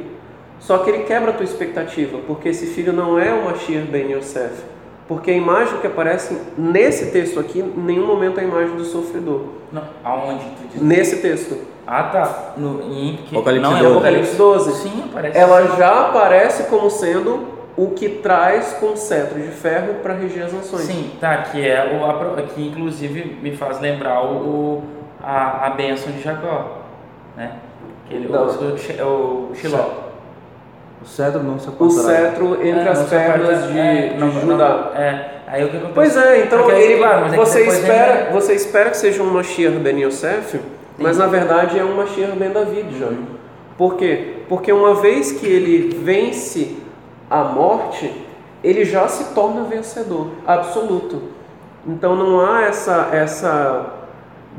Só 0.58 0.78
que 0.78 0.90
ele 0.90 1.04
quebra 1.04 1.30
a 1.30 1.34
tua 1.34 1.44
expectativa, 1.44 2.18
porque 2.26 2.50
esse 2.50 2.66
filho 2.66 2.92
não 2.92 3.18
é 3.18 3.32
o 3.32 3.46
Mashiach 3.46 3.86
Ben 3.86 4.12
Yosef. 4.12 4.62
Porque 5.08 5.30
a 5.30 5.34
imagem 5.34 5.80
que 5.80 5.86
aparece 5.88 6.38
nesse 6.56 7.10
texto 7.10 7.40
aqui, 7.40 7.58
em 7.58 7.80
nenhum 7.80 8.06
momento 8.06 8.38
é 8.38 8.42
a 8.42 8.46
imagem 8.46 8.76
do 8.76 8.84
sofredor. 8.84 9.46
Não, 9.72 9.82
aonde 10.04 10.44
tu 10.44 10.68
diz? 10.72 10.80
Nesse 10.80 11.16
texto, 11.16 11.58
Ah, 11.86 12.04
tá. 12.04 12.52
No, 12.56 12.80
em, 12.82 13.16
que, 13.26 13.34
Apocalipse 13.34 13.68
não 13.70 13.76
é 13.76 13.80
12. 13.80 13.92
Apocalipse 13.92 14.36
12, 14.36 14.72
Sim, 14.82 15.04
aparece. 15.10 15.38
ela 15.38 15.76
já 15.76 16.00
aparece 16.08 16.62
como 16.64 16.90
sendo 16.90 17.48
o 17.76 17.88
que 17.90 18.08
traz 18.08 18.74
com 18.78 18.94
cetro 18.96 19.40
de 19.40 19.48
ferro 19.48 19.94
para 20.02 20.14
reger 20.14 20.44
as 20.44 20.52
nações. 20.52 20.82
Sim, 20.82 21.10
tá, 21.20 21.36
que 21.38 21.66
é 21.66 21.98
o 21.98 22.42
que 22.54 22.66
inclusive 22.68 23.38
me 23.42 23.56
faz 23.56 23.80
lembrar 23.80 24.22
o, 24.22 24.34
o- 24.36 24.84
a, 25.22 25.66
a 25.66 25.70
bênção 25.70 26.12
de 26.12 26.20
Jacó, 26.22 26.78
né? 27.36 27.52
Que 28.08 28.14
ele, 28.14 28.26
o, 28.28 28.32
Não. 28.32 28.46
o, 28.46 29.50
o 29.50 29.54
Shiló. 29.54 29.84
O 31.02 31.06
cedro 31.06 31.42
não 31.42 31.58
se 31.58 31.68
O 31.68 31.72
apartará. 31.72 32.02
cetro 32.02 32.54
entre 32.66 32.80
É, 32.80 32.88
as 32.88 32.98
não 33.00 33.06
pernas 33.08 33.68
de, 33.72 33.78
é, 33.78 34.08
de 34.08 34.18
não- 34.18 34.26
não- 34.28 34.40
Judá. 34.40 34.90
é, 34.94 35.24
aí 35.46 35.64
o 35.64 35.68
que 35.70 35.76
acontece? 35.78 35.94
Pois 35.94 36.16
é, 36.16 36.40
então 36.42 36.62
Porque, 36.62 36.76
ele, 36.78 36.98
claro, 36.98 37.26
é 37.26 37.36
você, 37.36 37.66
espera, 37.66 38.20
ele- 38.20 38.30
você 38.32 38.52
espera 38.54 38.90
que 38.90 38.96
seja 38.98 39.22
um 39.22 39.30
Mashiach 39.30 39.76
Ben 39.78 39.98
Yosef, 40.02 40.60
mas 41.00 41.18
na 41.18 41.26
verdade 41.26 41.78
é 41.78 41.84
um 41.84 41.96
Mashiach 41.96 42.36
Ben 42.36 42.50
David 42.50 42.98
já. 42.98 43.10
Por 43.76 43.96
quê? 43.96 44.42
Porque 44.48 44.70
uma 44.70 44.94
vez 44.94 45.32
que 45.32 45.46
ele 45.46 45.96
vence 45.96 46.76
a 47.30 47.42
morte, 47.44 48.12
ele 48.62 48.84
já 48.84 49.08
se 49.08 49.34
torna 49.34 49.64
vencedor 49.64 50.32
absoluto. 50.46 51.22
Então 51.86 52.14
não 52.14 52.40
há 52.40 52.62
essa, 52.62 53.08
essa 53.12 54.00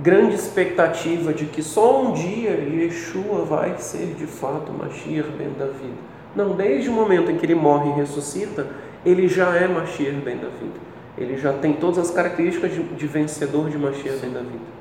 grande 0.02 0.34
expectativa 0.34 1.32
de 1.34 1.46
que 1.46 1.62
só 1.62 2.02
um 2.02 2.14
dia 2.14 2.50
Yeshua 2.52 3.46
vai 3.46 3.78
ser 3.78 4.16
de 4.18 4.26
fato 4.26 4.72
Mashiach 4.72 5.30
Ben 5.38 5.52
David. 5.58 5.94
Não, 6.36 6.56
desde 6.56 6.90
o 6.90 6.94
momento 6.94 7.30
em 7.30 7.38
que 7.38 7.46
ele 7.46 7.56
morre 7.56 7.92
e 7.92 7.94
ressuscita, 7.94 8.66
ele 9.06 9.28
já 9.28 9.56
é 9.56 9.68
Mashiach 9.68 10.18
Ben 10.22 10.38
David. 10.38 10.74
ele 11.18 11.38
já 11.38 11.54
tem 11.54 11.74
todas 11.74 12.00
as 12.00 12.10
características 12.10 12.72
de, 12.72 12.82
de 12.82 13.06
vencedor 13.06 13.70
de 13.70 13.78
Mashiach 13.78 14.18
dentro 14.18 14.32
da 14.32 14.40
vida. 14.40 14.81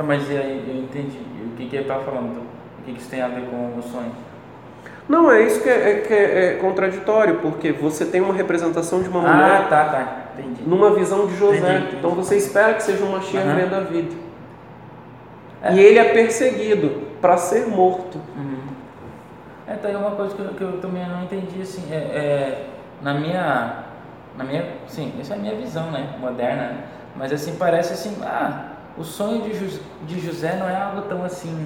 Tá, 0.00 0.02
mas 0.02 0.30
e 0.30 0.36
aí, 0.36 0.64
eu 0.66 0.76
entendi. 0.82 1.18
O 1.52 1.56
que, 1.56 1.66
que 1.66 1.76
ele 1.76 1.82
está 1.82 1.96
falando? 1.96 2.30
Então? 2.30 2.42
O 2.42 2.82
que, 2.84 2.92
que 2.92 3.00
isso 3.00 3.10
tem 3.10 3.20
a 3.20 3.28
ver 3.28 3.42
com 3.42 3.78
o 3.78 3.82
sonho? 3.82 4.12
Não, 5.06 5.30
é 5.30 5.42
isso 5.42 5.62
que 5.62 5.68
é, 5.68 5.90
é, 5.90 5.94
que 6.00 6.14
é, 6.14 6.46
é 6.46 6.54
contraditório, 6.54 7.36
porque 7.40 7.70
você 7.70 8.06
tem 8.06 8.20
uma 8.20 8.32
representação 8.32 9.02
de 9.02 9.08
uma 9.10 9.20
mulher 9.20 9.62
Ah, 9.62 9.66
tá, 9.68 9.84
tá. 9.84 10.16
Entendi. 10.38 10.62
numa 10.64 10.94
visão 10.94 11.26
de 11.26 11.36
José. 11.36 11.58
Entendi, 11.58 11.76
entendi. 11.76 11.96
Então 11.96 12.10
você 12.12 12.36
espera 12.36 12.72
que 12.74 12.82
seja 12.82 13.04
um 13.04 13.12
Mashiach 13.12 13.46
dentro 13.46 13.70
da 13.70 13.80
vida. 13.80 14.14
É. 15.62 15.74
E 15.74 15.80
ele 15.80 15.98
é 15.98 16.04
perseguido 16.14 17.08
para 17.20 17.36
ser 17.36 17.66
morto. 17.66 18.18
Uhum. 18.34 18.60
É, 19.66 19.74
tá 19.74 19.88
aí 19.88 19.96
uma 19.96 20.12
coisa 20.12 20.34
que 20.34 20.40
eu, 20.40 20.48
que 20.54 20.62
eu 20.62 20.80
também 20.80 21.06
não 21.06 21.24
entendi, 21.24 21.60
assim, 21.60 21.92
é, 21.92 21.96
é, 21.96 22.66
na 23.02 23.12
minha, 23.12 23.84
na 24.38 24.44
minha, 24.44 24.64
sim, 24.88 25.12
essa 25.20 25.34
é 25.34 25.36
a 25.36 25.40
minha 25.40 25.54
visão, 25.56 25.90
né, 25.90 26.14
moderna, 26.18 26.62
né? 26.62 26.84
mas 27.14 27.32
assim, 27.32 27.56
parece 27.56 27.92
assim, 27.92 28.16
ah, 28.22 28.69
o 29.00 29.04
sonho 29.04 29.42
de, 29.42 29.54
Jus- 29.58 29.80
de 30.06 30.20
José 30.20 30.56
não 30.60 30.68
é 30.68 30.76
algo 30.76 31.02
tão 31.02 31.24
assim, 31.24 31.56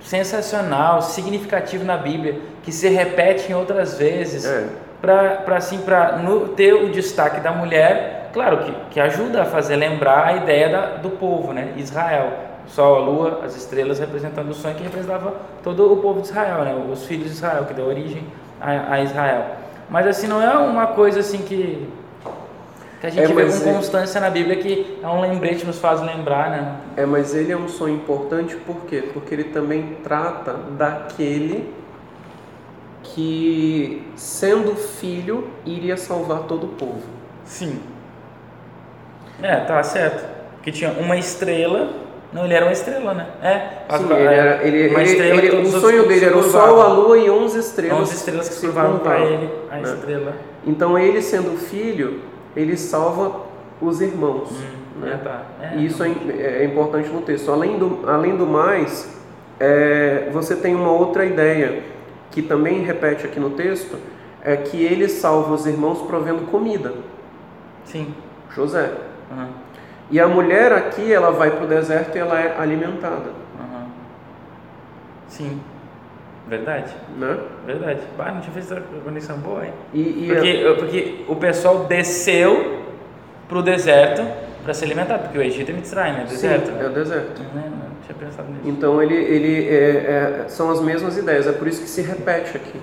sensacional, 0.00 1.00
significativo 1.02 1.84
na 1.84 1.96
Bíblia, 1.96 2.40
que 2.62 2.72
se 2.72 2.88
repete 2.88 3.50
em 3.50 3.54
outras 3.54 3.98
vezes, 3.98 4.44
É. 4.44 4.66
para 5.00 5.56
assim, 5.56 5.78
para 5.78 6.18
ter 6.56 6.72
o 6.74 6.90
destaque 6.90 7.40
da 7.40 7.52
mulher, 7.52 8.30
claro 8.32 8.58
que, 8.58 8.72
que 8.90 9.00
ajuda 9.00 9.42
a 9.42 9.44
fazer 9.44 9.76
lembrar 9.76 10.26
a 10.28 10.32
ideia 10.36 10.68
da, 10.68 10.86
do 10.96 11.10
povo, 11.10 11.52
né? 11.52 11.72
Israel. 11.76 12.32
O 12.66 12.70
sol, 12.70 12.96
a 12.96 12.98
lua, 13.00 13.40
as 13.44 13.56
estrelas 13.56 13.98
representando 13.98 14.48
o 14.50 14.54
sonho 14.54 14.74
que 14.76 14.82
representava 14.84 15.34
todo 15.64 15.92
o 15.92 15.96
povo 15.96 16.20
de 16.20 16.28
Israel, 16.28 16.64
né? 16.64 16.74
Os 16.92 17.04
filhos 17.06 17.26
de 17.26 17.32
Israel, 17.32 17.64
que 17.64 17.74
deu 17.74 17.86
origem 17.86 18.24
a, 18.60 18.94
a 18.94 19.00
Israel. 19.02 19.46
Mas 19.90 20.06
assim, 20.06 20.28
não 20.28 20.40
é 20.40 20.56
uma 20.56 20.86
coisa 20.86 21.20
assim 21.20 21.38
que, 21.38 21.88
que 23.02 23.06
a 23.08 23.10
gente 23.10 23.32
É, 23.32 23.34
vê 23.34 23.44
com 23.46 23.68
é- 23.68 23.72
constância 23.74 24.20
na 24.20 24.30
Bíblia 24.30 24.54
que 24.56 24.96
é 25.02 25.06
um 25.08 25.20
lembrete, 25.20 25.66
nos 25.66 25.76
faz 25.80 26.00
lembrar, 26.00 26.50
né? 26.50 26.76
É, 26.96 27.04
mas 27.04 27.34
ele 27.34 27.50
é 27.50 27.56
um 27.56 27.66
sonho 27.66 27.96
importante 27.96 28.54
por 28.54 28.82
quê? 28.86 29.02
Porque 29.12 29.34
ele 29.34 29.42
também 29.44 29.96
trata 30.04 30.52
daquele 30.78 31.74
que, 33.02 34.06
sendo 34.14 34.76
filho, 34.76 35.48
iria 35.66 35.96
salvar 35.96 36.44
todo 36.44 36.64
o 36.66 36.68
povo. 36.68 37.02
Sim. 37.44 37.80
É, 39.42 39.56
tá 39.56 39.82
certo. 39.82 40.24
Porque 40.54 40.70
tinha 40.70 40.92
uma 40.92 41.16
estrela. 41.16 41.90
Não, 42.32 42.44
ele 42.44 42.54
era 42.54 42.64
uma 42.66 42.72
estrela, 42.72 43.12
né? 43.12 43.26
É. 43.42 43.58
Sim, 43.58 44.04
as- 44.04 44.10
ele 44.12 44.22
era, 44.22 44.62
ele, 44.64 44.88
uma 44.90 45.00
ele- 45.02 45.10
estrela 45.10 45.38
ele- 45.42 45.50
que 45.50 45.56
o 45.56 45.80
sonho 45.80 46.06
dele 46.06 46.24
era 46.24 46.36
o 46.36 46.42
sol, 46.44 46.80
a 46.80 46.86
lua 46.86 47.18
e 47.18 47.28
11 47.28 47.58
estrelas. 47.58 47.98
11 48.02 48.14
estrelas 48.14 48.48
que 48.48 48.54
se 48.54 48.60
se 48.60 48.66
curvavam 48.66 49.00
para 49.00 49.18
ele, 49.18 49.50
a 49.72 49.76
né? 49.78 49.82
estrela. 49.82 50.32
Então 50.64 50.96
ele 50.96 51.20
sendo 51.20 51.58
filho, 51.58 52.30
ele 52.56 52.76
salva 52.76 53.40
os 53.80 54.00
irmãos. 54.00 54.50
Hum, 54.52 55.00
né? 55.00 55.12
é, 55.14 55.16
tá. 55.18 55.42
É, 55.60 55.76
E 55.78 55.86
isso 55.86 56.02
é, 56.02 56.08
im- 56.08 56.30
é 56.38 56.64
importante 56.64 57.08
no 57.08 57.22
texto. 57.22 57.50
Além 57.50 57.78
do, 57.78 58.08
além 58.08 58.36
do 58.36 58.46
mais, 58.46 59.10
é, 59.58 60.28
você 60.32 60.54
tem 60.56 60.74
uma 60.74 60.90
outra 60.92 61.24
ideia 61.24 61.82
que 62.30 62.42
também 62.42 62.80
repete 62.82 63.26
aqui 63.26 63.38
no 63.40 63.50
texto, 63.50 63.96
é 64.42 64.56
que 64.56 64.82
ele 64.82 65.08
salva 65.08 65.52
os 65.54 65.66
irmãos 65.66 66.02
provendo 66.02 66.42
comida. 66.50 66.92
Sim. 67.84 68.14
José. 68.54 68.92
Aham, 69.30 69.48
E 70.10 70.18
a 70.20 70.26
mulher 70.28 70.72
aqui, 70.72 71.12
ela 71.12 71.30
vai 71.30 71.50
para 71.50 71.64
o 71.64 71.66
deserto 71.68 72.16
e 72.16 72.18
ela 72.18 72.38
é 72.40 72.56
alimentada. 72.58 73.30
aham. 73.60 73.86
Sim. 75.28 75.60
Verdade. 76.48 76.92
Né? 77.18 77.38
Verdade. 77.66 78.00
Bah, 78.18 78.32
não 78.32 78.40
tinha 78.40 78.52
feito 78.52 78.72
essa 78.72 78.82
conexão 79.04 79.36
boa, 79.38 79.64
hein? 79.66 79.72
E, 79.94 80.00
e 80.00 80.26
Porque, 80.28 80.74
porque 80.78 81.24
o 81.28 81.36
pessoal 81.36 81.84
desceu 81.84 82.80
pro 83.48 83.62
deserto 83.62 84.22
para 84.64 84.74
se 84.74 84.84
alimentar, 84.84 85.18
porque 85.18 85.38
o 85.38 85.42
Egito 85.42 85.70
é 85.70 85.74
Mitzrayim, 85.74 86.12
né? 86.12 86.24
sim, 86.26 86.32
Deserto. 86.32 86.70
é 86.80 86.86
o 86.86 86.90
deserto. 86.90 87.42
Não, 87.54 87.62
não, 87.62 87.70
não 87.70 87.86
tinha 88.06 88.16
pensado 88.18 88.48
nisso. 88.48 88.62
Então 88.64 89.02
ele, 89.02 89.14
ele 89.14 89.68
é- 89.68 90.42
é- 90.44 90.48
são 90.48 90.70
as 90.70 90.80
mesmas 90.80 91.16
ideias, 91.16 91.46
é 91.46 91.52
por 91.52 91.66
isso 91.66 91.82
que 91.82 91.88
se 91.88 92.02
repete 92.02 92.56
aqui. 92.56 92.80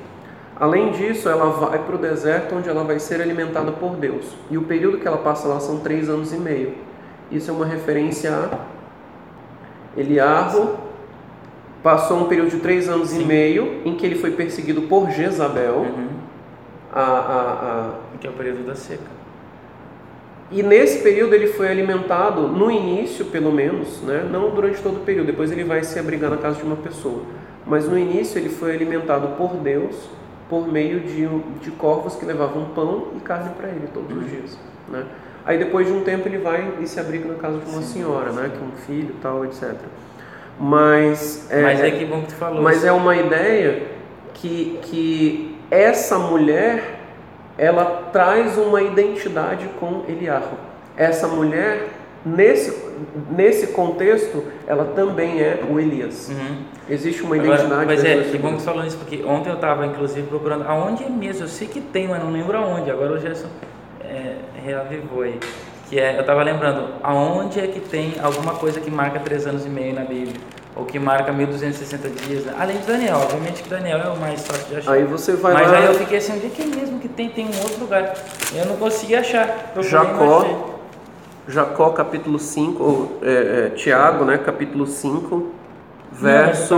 Além 0.60 0.92
disso, 0.92 1.30
ela 1.30 1.46
vai 1.52 1.80
para 1.80 1.96
o 1.96 1.98
deserto 1.98 2.54
onde 2.56 2.68
ela 2.68 2.84
vai 2.84 3.00
ser 3.00 3.22
alimentada 3.22 3.72
por 3.72 3.96
Deus. 3.96 4.26
E 4.52 4.58
o 4.58 4.64
período 4.64 4.98
que 4.98 5.08
ela 5.08 5.18
passa 5.20 5.48
lá 5.48 5.58
são 5.60 5.80
três 5.80 6.10
anos 6.10 6.34
e 6.34 6.38
meio. 6.38 6.74
Isso 7.32 7.50
é 7.50 7.54
uma 7.54 7.66
referência 7.66 8.30
a 8.32 8.50
Eliarro. 9.98 10.78
Passou 11.82 12.18
um 12.18 12.26
período 12.26 12.50
de 12.50 12.58
três 12.58 12.90
anos 12.90 13.14
e 13.14 13.18
Sim. 13.18 13.26
meio 13.26 13.82
em 13.86 13.96
que 13.96 14.06
ele 14.06 14.16
foi 14.16 14.32
perseguido 14.32 14.84
por 14.84 15.10
Jezabel. 15.10 15.76
Uhum. 15.76 16.08
A, 16.92 17.02
a, 17.02 17.12
a, 17.12 18.18
Que 18.20 18.28
é 18.28 18.30
o 18.30 18.34
período 18.34 18.66
da 18.66 18.76
seca. 18.76 19.20
E 20.52 20.64
nesse 20.64 21.04
período 21.04 21.36
ele 21.36 21.48
foi 21.48 21.68
alimentado, 21.68 22.48
no 22.48 22.72
início 22.72 23.26
pelo 23.26 23.52
menos, 23.52 24.02
né? 24.02 24.28
não 24.30 24.50
durante 24.50 24.82
todo 24.82 24.98
o 24.98 25.00
período, 25.02 25.28
depois 25.28 25.52
ele 25.52 25.64
vai 25.64 25.84
se 25.84 26.00
abrigar 26.00 26.32
na 26.32 26.38
casa 26.38 26.58
de 26.58 26.64
uma 26.64 26.76
pessoa. 26.76 27.22
Mas 27.68 27.88
no 27.88 27.98
início 27.98 28.40
ele 28.40 28.50
foi 28.50 28.74
alimentado 28.74 29.36
por 29.38 29.56
Deus 29.58 29.96
por 30.50 30.68
meio 30.68 31.02
de, 31.02 31.28
de 31.62 31.70
corvos 31.72 32.16
que 32.16 32.26
levavam 32.26 32.66
pão 32.74 33.10
e 33.16 33.20
carne 33.20 33.52
para 33.56 33.70
ele 33.70 33.88
todos 33.94 34.18
os 34.18 34.28
dias. 34.28 34.58
Né? 34.88 35.06
Aí 35.46 35.60
depois 35.60 35.86
de 35.86 35.94
um 35.94 36.02
tempo 36.02 36.28
ele 36.28 36.40
vai 36.40 36.74
e 36.82 36.88
se 36.88 37.00
abriga 37.00 37.28
na 37.28 37.36
casa 37.36 37.60
de 37.60 37.70
uma 37.70 37.84
senhora, 37.84 38.32
né? 38.32 38.50
que 38.50 38.58
é 38.58 38.66
um 38.66 38.72
filho 38.72 39.14
e 39.16 39.22
tal, 39.22 39.46
etc. 39.46 39.76
Mas 40.60 41.48
é, 41.50 41.62
Mas 41.62 41.82
é 41.82 41.92
que 41.92 42.06
bom 42.06 42.22
que 42.22 42.28
tu 42.28 42.36
falou. 42.36 42.62
mas 42.62 42.84
é 42.84 42.92
uma 42.92 43.16
ideia 43.16 43.84
que, 44.34 44.78
que 44.84 45.58
essa 45.72 46.20
mulher 46.20 47.00
ela 47.58 48.10
traz 48.12 48.58
uma 48.58 48.82
identidade 48.82 49.70
com 49.80 50.04
Eliarro. 50.08 50.58
Essa 50.98 51.28
mulher, 51.28 51.88
nesse, 52.26 52.78
nesse 53.32 53.68
contexto, 53.68 54.44
ela 54.68 54.86
também 54.96 55.42
é 55.42 55.62
o 55.70 55.80
Elias. 55.80 56.30
Uhum. 56.30 56.58
Existe 56.90 57.22
uma 57.22 57.36
Agora, 57.36 57.54
identidade. 57.56 57.86
mas 57.86 58.04
das 58.04 58.28
é, 58.28 58.32
que 58.32 58.38
bom 58.38 58.52
que 58.52 58.58
tu 58.58 58.64
falou 58.64 58.86
isso, 58.86 58.98
porque 58.98 59.24
ontem 59.24 59.50
eu 59.50 59.56
estava 59.56 59.86
inclusive 59.86 60.28
procurando 60.28 60.66
aonde 60.68 61.10
mesmo, 61.10 61.44
eu 61.44 61.48
sei 61.48 61.68
que 61.68 61.80
tem, 61.80 62.08
mas 62.08 62.22
não 62.24 62.32
lembro 62.32 62.58
aonde, 62.58 62.90
agora 62.90 63.14
o 63.14 63.20
Gerson 63.20 63.48
é, 64.02 64.36
reavivou 64.66 65.22
aí. 65.22 65.40
Que 65.90 66.00
é, 66.00 66.18
eu 66.18 66.22
estava 66.22 66.44
lembrando, 66.44 66.88
aonde 67.02 67.60
é 67.60 67.66
que 67.66 67.80
tem 67.80 68.14
alguma 68.22 68.54
coisa 68.54 68.80
que 68.80 68.92
marca 68.92 69.20
três 69.20 69.48
anos 69.48 69.66
e 69.66 69.70
meio 69.70 69.96
na 69.96 70.02
Bíblia, 70.02 70.36
ou 70.76 70.86
que 70.86 71.00
marca 71.00 71.32
1260 71.34 72.10
dias, 72.10 72.46
né? 72.46 72.54
além 72.60 72.78
de 72.78 72.86
Daniel, 72.86 73.18
obviamente 73.18 73.64
que 73.64 73.70
Daniel 73.70 74.00
é 74.00 74.10
o 74.10 74.18
mais 74.18 74.46
fácil 74.46 74.68
de 74.68 74.76
achar. 74.76 74.92
Aí 74.92 75.04
você 75.04 75.34
vai 75.34 75.54
mas 75.54 75.72
lá. 75.72 75.78
aí 75.80 75.86
eu 75.88 75.96
fiquei 75.96 76.20
assim, 76.20 76.34
onde 76.34 76.46
é 76.46 76.50
que 76.50 76.62
é 76.62 76.66
mesmo 76.68 77.00
que 77.00 77.10
tem? 77.10 77.30
Tem 77.30 77.46
um 77.46 77.64
outro 77.64 77.80
lugar. 77.80 78.14
Eu 78.54 78.66
não 78.68 78.78
consegui 78.78 79.16
achar. 79.16 79.74
Jacó, 79.82 80.78
Jacó 81.48 81.90
capítulo 81.90 82.38
5, 82.38 82.84
ou 82.84 83.20
é, 83.24 83.32
é, 83.32 83.70
Tiago, 83.72 84.26
né, 84.26 84.38
capítulo 84.38 84.86
5, 84.86 85.52
verso, 86.12 86.76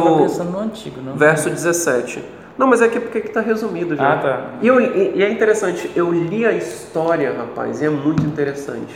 não. 1.04 1.16
verso 1.16 1.50
17. 1.50 2.24
Não, 2.58 2.68
mas 2.68 2.82
é 2.82 2.88
que 2.88 3.00
porque 3.00 3.22
que 3.22 3.28
está 3.28 3.42
resumido 3.42 3.96
já. 3.96 4.14
Ah, 4.14 4.18
tá. 4.18 4.50
E, 4.62 4.68
eu- 4.68 4.80
e- 4.80 5.14
e 5.16 5.24
é 5.24 5.30
interessante, 5.32 5.90
eu 5.96 6.12
li 6.12 6.46
a 6.46 6.52
história, 6.52 7.34
rapaz, 7.36 7.82
e 7.82 7.86
é 7.86 7.90
muito 7.90 8.24
interessante. 8.24 8.94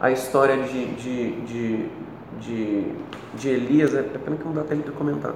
A 0.00 0.10
história 0.10 0.56
de, 0.58 0.86
de, 0.94 1.30
de, 1.42 1.86
de, 2.40 2.84
de 3.34 3.48
Elias, 3.48 3.94
é 3.94 4.00
é 4.00 4.02
pena 4.02 4.36
que 4.36 4.44
não 4.44 4.52
dá 4.52 4.62
tempo 4.62 4.82
de 4.84 4.90
comentar, 4.92 5.32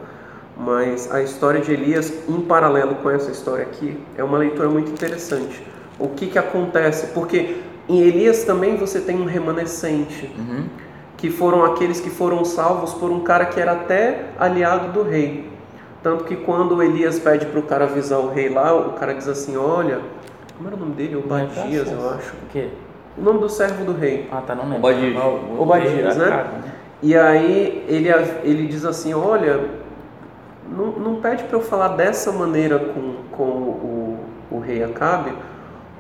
mas 0.57 1.11
a 1.13 1.23
história 1.23 1.61
de 1.61 1.73
Elias, 1.73 2.13
em 2.29 2.41
paralelo 2.43 2.97
com 2.97 3.11
essa 3.11 3.31
história 3.31 3.65
aqui, 3.65 3.97
é 4.17 4.25
uma 4.25 4.37
leitura 4.39 4.69
muito 4.69 4.91
interessante. 4.91 5.63
O 5.99 6.09
que, 6.09 6.27
que 6.27 6.39
acontece? 6.39 7.09
Porque 7.09 7.57
em 7.89 8.01
Elias 8.01 8.45
também 8.45 8.77
você 8.77 9.01
tem 9.01 9.21
um 9.21 9.25
remanescente, 9.27 10.31
Uhum. 10.39 10.65
que 11.17 11.31
foram 11.31 11.65
aqueles 11.65 12.01
que 12.01 12.09
foram 12.11 12.45
salvos 12.45 12.95
por 12.95 13.11
um 13.11 13.21
cara 13.21 13.45
que 13.47 13.61
era 13.61 13.73
até 13.73 14.27
aliado 14.39 14.93
do 14.93 15.03
rei. 15.03 15.50
Tanto 16.03 16.25
que 16.25 16.37
quando 16.37 16.83
Elias 16.83 17.19
pede 17.19 17.47
para 17.47 17.61
o 17.61 17.63
cara 17.63 17.85
avisar 17.85 18.19
o 18.19 18.31
rei 18.31 18.49
lá, 18.49 18.75
o 18.75 18.93
cara 18.93 19.15
diz 19.15 19.29
assim: 19.29 19.57
Olha, 19.57 20.01
como 20.57 20.69
era 20.69 20.77
o 20.77 20.81
nome 20.81 20.95
dele? 20.95 21.17
Obadias, 21.17 21.91
eu 21.91 22.11
acho. 22.11 22.33
O 22.35 22.49
quê? 22.51 22.69
O 23.19 23.23
nome 23.23 23.41
do 23.41 23.49
servo 23.49 23.85
do 23.85 23.93
rei. 23.93 24.29
Ah, 24.33 24.41
tá, 24.41 24.55
não 24.55 24.65
lembro. 24.65 24.79
Obadias. 24.79 25.17
Obadias, 25.59 26.17
né? 26.17 26.29
cara, 26.29 26.51
E 27.03 27.17
aí 27.17 27.85
ele, 27.87 28.09
ele 28.45 28.67
diz 28.67 28.85
assim: 28.87 29.13
Olha, 29.13 29.69
não, 30.71 30.87
não 30.93 31.21
pede 31.21 31.45
para 31.45 31.59
eu 31.59 31.63
falar 31.63 31.89
dessa 31.89 32.33
maneira 32.33 32.79
com, 32.79 33.15
com 33.31 33.43
o, 33.43 34.19
o 34.51 34.59
rei 34.59 34.83
Acabe, 34.83 35.33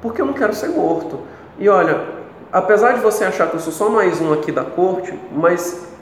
porque 0.00 0.22
eu 0.22 0.26
não 0.26 0.32
quero 0.32 0.54
ser 0.54 0.68
morto. 0.68 1.20
E 1.58 1.68
olha, 1.68 2.00
apesar 2.50 2.92
de 2.92 3.00
você 3.00 3.24
achar 3.24 3.48
que 3.48 3.56
eu 3.56 3.60
sou 3.60 3.72
só 3.72 3.90
mais 3.90 4.18
um 4.18 4.32
aqui 4.32 4.50
da 4.50 4.64
corte, 4.64 5.12
mas 5.30 5.92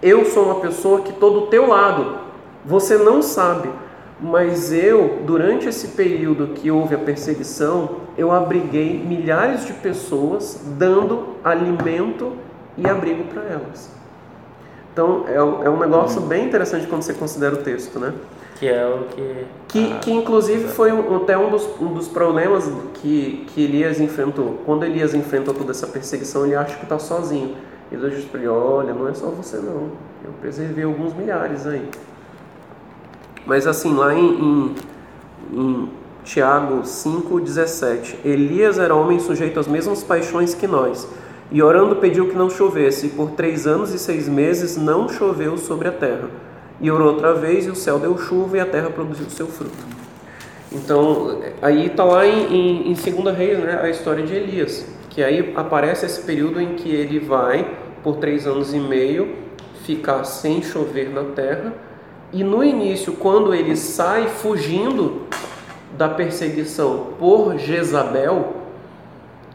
eu 0.00 0.24
sou 0.26 0.44
uma 0.44 0.60
pessoa 0.60 1.00
que 1.00 1.10
estou 1.10 1.32
do 1.32 1.46
teu 1.48 1.66
lado. 1.66 2.23
Você 2.64 2.96
não 2.96 3.20
sabe, 3.22 3.68
mas 4.20 4.72
eu, 4.72 5.20
durante 5.26 5.68
esse 5.68 5.88
período 5.88 6.48
que 6.54 6.70
houve 6.70 6.94
a 6.94 6.98
perseguição, 6.98 7.96
eu 8.16 8.30
abriguei 8.30 8.98
milhares 8.98 9.66
de 9.66 9.72
pessoas, 9.74 10.60
dando 10.78 11.34
alimento 11.44 12.32
e 12.78 12.88
abrigo 12.88 13.24
para 13.24 13.42
elas. 13.42 13.90
Então 14.92 15.24
é, 15.28 15.42
um- 15.42 15.62
é 15.64 15.68
negócio 15.80 16.20
bem 16.22 16.46
interessante 16.46 16.86
quando 16.86 17.02
você 17.02 17.12
considera 17.12 17.54
o 17.54 17.58
texto, 17.58 17.98
né? 17.98 18.12
Que 18.56 18.68
é 18.68 18.86
o 18.86 19.04
que. 19.08 19.46
Que, 19.66 19.92
ah, 19.92 19.98
que 19.98 20.12
inclusive 20.12 20.68
foi 20.68 20.92
um- 20.92 21.16
até 21.16 21.36
um 21.36 21.50
dos, 21.50 21.68
um 21.80 21.92
dos 21.92 22.06
problemas 22.06 22.70
que, 22.94 23.44
que 23.48 23.64
Elias 23.64 24.00
enfrentou. 24.00 24.60
Quando 24.64 24.84
Elias 24.84 25.12
enfrenta 25.12 25.52
toda 25.52 25.72
essa 25.72 25.88
perseguição, 25.88 26.46
ele 26.46 26.54
acha 26.54 26.76
que 26.76 26.84
está 26.84 26.98
sozinho. 26.98 27.56
E 27.90 27.96
Deus 27.96 28.14
diz 28.14 28.24
para 28.24 28.38
ele: 28.38 28.48
Olha, 28.48 28.94
não 28.94 29.08
é 29.08 29.14
só 29.14 29.26
você 29.26 29.56
não. 29.56 29.88
Eu 30.24 30.30
preservei 30.40 30.84
alguns 30.84 31.12
milhares 31.12 31.66
aí. 31.66 31.88
Mas 33.46 33.66
assim, 33.66 33.94
lá 33.94 34.14
em, 34.14 34.26
em, 34.40 34.74
em 35.52 35.88
Tiago 36.24 36.82
5,17: 36.82 38.16
Elias 38.24 38.78
era 38.78 38.94
homem 38.94 39.18
sujeito 39.18 39.60
às 39.60 39.66
mesmas 39.66 40.02
paixões 40.02 40.54
que 40.54 40.66
nós. 40.66 41.08
E 41.50 41.62
orando 41.62 41.96
pediu 41.96 42.28
que 42.28 42.36
não 42.36 42.48
chovesse. 42.48 43.06
E 43.06 43.10
por 43.10 43.32
três 43.32 43.66
anos 43.66 43.92
e 43.92 43.98
seis 43.98 44.28
meses 44.28 44.76
não 44.76 45.08
choveu 45.08 45.56
sobre 45.56 45.88
a 45.88 45.92
terra. 45.92 46.28
E 46.80 46.90
orou 46.90 47.12
outra 47.12 47.34
vez, 47.34 47.66
e 47.66 47.70
o 47.70 47.76
céu 47.76 47.98
deu 47.98 48.18
chuva, 48.18 48.56
e 48.56 48.60
a 48.60 48.66
terra 48.66 48.90
produziu 48.90 49.28
seu 49.30 49.46
fruto. 49.46 49.94
Então, 50.72 51.40
aí 51.62 51.86
está 51.86 52.02
lá 52.02 52.26
em, 52.26 52.52
em, 52.52 52.90
em 52.90 52.94
Segunda 52.96 53.30
Reis, 53.30 53.58
né, 53.60 53.78
a 53.80 53.88
história 53.88 54.26
de 54.26 54.34
Elias, 54.34 54.84
que 55.08 55.22
aí 55.22 55.52
aparece 55.54 56.04
esse 56.04 56.20
período 56.22 56.60
em 56.60 56.74
que 56.74 56.90
ele 56.90 57.20
vai, 57.20 57.78
por 58.02 58.16
três 58.16 58.44
anos 58.44 58.74
e 58.74 58.80
meio, 58.80 59.36
ficar 59.84 60.24
sem 60.24 60.62
chover 60.62 61.10
na 61.10 61.22
terra, 61.24 61.72
e 62.34 62.42
no 62.44 62.62
início, 62.64 63.12
quando 63.14 63.54
ele 63.54 63.76
sai 63.76 64.26
fugindo 64.28 65.22
da 65.96 66.08
perseguição 66.08 67.08
por 67.18 67.56
Jezabel, 67.58 68.54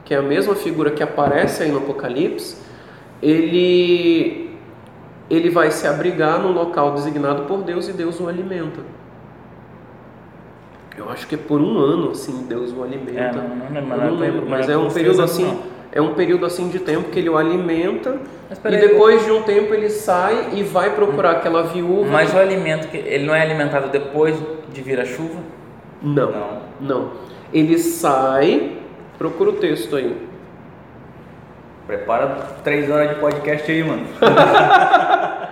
que 0.05 0.13
é 0.13 0.17
a 0.17 0.21
mesma 0.21 0.55
figura 0.55 0.89
que 0.89 1.03
aparece 1.03 1.61
aí 1.61 1.71
no 1.71 1.79
Apocalipse, 1.79 2.55
ele 3.21 4.47
ele 5.29 5.49
vai 5.51 5.69
se 5.69 5.85
abrigar 5.85 6.39
num 6.39 6.51
local 6.51 6.93
designado 6.93 7.43
por 7.43 7.61
Deus 7.61 7.87
e 7.87 7.93
Deus 7.93 8.19
o 8.19 8.27
alimenta. 8.27 8.79
Eu 10.97 11.07
acho 11.09 11.27
que 11.27 11.35
é 11.35 11.37
por 11.37 11.61
um 11.61 11.77
ano 11.77 12.11
assim 12.11 12.45
Deus 12.47 12.71
o 12.73 12.81
alimenta. 12.83 13.19
É, 13.19 13.31
não- 13.33 13.55
não 13.55 13.75
Eu 13.81 13.85
mas 13.85 13.99
não 13.99 14.11
não 14.15 14.23
é 14.23 14.27
lembro, 14.27 14.49
mas 14.49 14.65
não 14.67 14.73
é 14.73 14.75
é 14.75 14.79
um 14.79 14.89
período 14.89 15.21
assim, 15.21 15.59
é 15.91 16.01
um 16.01 16.13
período 16.13 16.45
assim 16.45 16.69
de 16.69 16.79
tempo 16.79 17.09
que 17.09 17.19
ele 17.19 17.29
o 17.29 17.37
alimenta 17.37 18.17
e 18.65 18.69
depois 18.69 19.25
de 19.25 19.31
um 19.31 19.41
tempo 19.41 19.73
ele 19.73 19.89
sai 19.89 20.49
e 20.53 20.63
vai 20.63 20.93
procurar 20.95 21.31
aquela 21.31 21.63
viúva. 21.63 22.09
Mas 22.11 22.33
o 22.33 22.37
alimento, 22.37 22.87
que 22.89 22.97
ele 22.97 23.25
não 23.25 23.33
é 23.33 23.41
alimentado 23.41 23.89
depois 23.89 24.35
de 24.71 24.81
vir 24.81 24.99
a 24.99 25.05
chuva? 25.05 25.39
não, 26.01 26.31
Não. 26.31 26.61
não. 26.79 27.11
Ele 27.51 27.77
sai, 27.79 28.77
procura 29.17 29.49
o 29.49 29.53
texto 29.53 29.95
aí. 29.95 30.15
Prepara 31.87 32.27
três 32.63 32.89
horas 32.89 33.09
de 33.09 33.15
podcast 33.15 33.71
aí, 33.71 33.83
mano. 33.83 34.05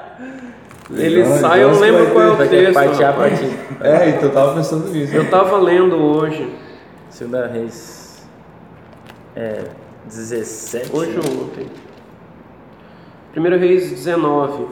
Ele 0.96 1.22
Então, 1.22 1.38
sai, 1.38 1.64
eu 1.64 1.72
não 1.72 1.80
lembro 1.80 2.12
qual 2.12 2.24
é 2.24 2.30
o 2.30 2.38
texto. 2.38 2.80
É, 3.82 4.10
então 4.10 4.22
eu 4.22 4.32
tava 4.32 4.54
pensando 4.54 4.88
nisso. 4.90 5.14
Eu 5.16 5.30
tava 5.30 5.58
lendo 5.58 5.98
hoje, 5.98 6.56
Segunda 7.10 7.48
Reis. 7.48 8.26
É. 9.36 9.64
17. 10.08 10.96
hoje 10.96 11.18
ou 11.18 11.44
ontem. 11.44 11.68
1 13.36 13.60
Reis 13.60 13.90
19. 13.92 14.68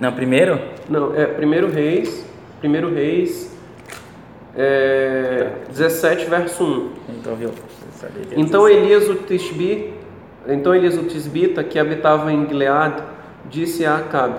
Não, 0.00 0.12
primeiro? 0.12 0.60
Não, 0.88 1.14
é 1.14 1.38
1 1.44 1.70
Reis, 1.70 2.24
1 2.62 2.94
Reis 2.94 3.54
é, 4.56 5.50
17, 5.70 6.26
verso 6.26 6.64
1. 6.64 6.90
Então, 7.18 7.36
viu? 7.36 7.50
Então 8.36 8.64
17. 8.64 8.76
Elias 8.76 9.08
o 9.08 9.14
Tisbi, 9.14 9.94
então 10.46 10.74
Elias 10.74 10.96
o 10.96 11.04
Tisbita, 11.04 11.64
que 11.64 11.78
habitava 11.78 12.32
em 12.32 12.46
Gilead, 12.46 13.02
disse 13.50 13.84
a 13.84 13.96
Acabe: 13.96 14.38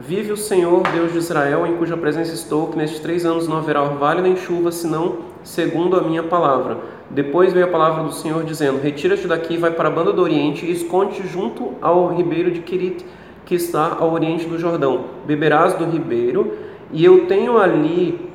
Vive 0.00 0.32
o 0.32 0.36
Senhor, 0.36 0.82
Deus 0.92 1.12
de 1.12 1.18
Israel, 1.18 1.66
em 1.66 1.76
cuja 1.76 1.96
presença 1.96 2.34
estou, 2.34 2.68
que 2.68 2.76
nestes 2.76 3.00
três 3.00 3.24
anos 3.24 3.48
não 3.48 3.58
haverá 3.58 3.82
orvalho 3.82 4.22
nem 4.22 4.36
chuva, 4.36 4.70
senão 4.70 5.35
segundo 5.46 5.96
a 5.96 6.02
minha 6.02 6.22
palavra. 6.22 6.78
Depois 7.08 7.52
veio 7.52 7.66
a 7.66 7.70
palavra 7.70 8.02
do 8.02 8.12
Senhor 8.12 8.44
dizendo: 8.44 8.80
Retira-te 8.82 9.26
daqui 9.26 9.56
vai 9.56 9.70
para 9.70 9.88
a 9.88 9.90
banda 9.90 10.12
do 10.12 10.20
Oriente 10.20 10.66
e 10.66 10.72
esconde-te 10.72 11.26
junto 11.26 11.74
ao 11.80 12.14
ribeiro 12.14 12.50
de 12.50 12.60
Querit, 12.60 13.06
que 13.44 13.54
está 13.54 13.96
ao 13.98 14.12
oriente 14.12 14.46
do 14.46 14.58
Jordão. 14.58 15.04
Beberás 15.24 15.74
do 15.74 15.84
ribeiro, 15.84 16.52
e 16.92 17.04
eu 17.04 17.26
tenho 17.26 17.58
ali 17.58 18.26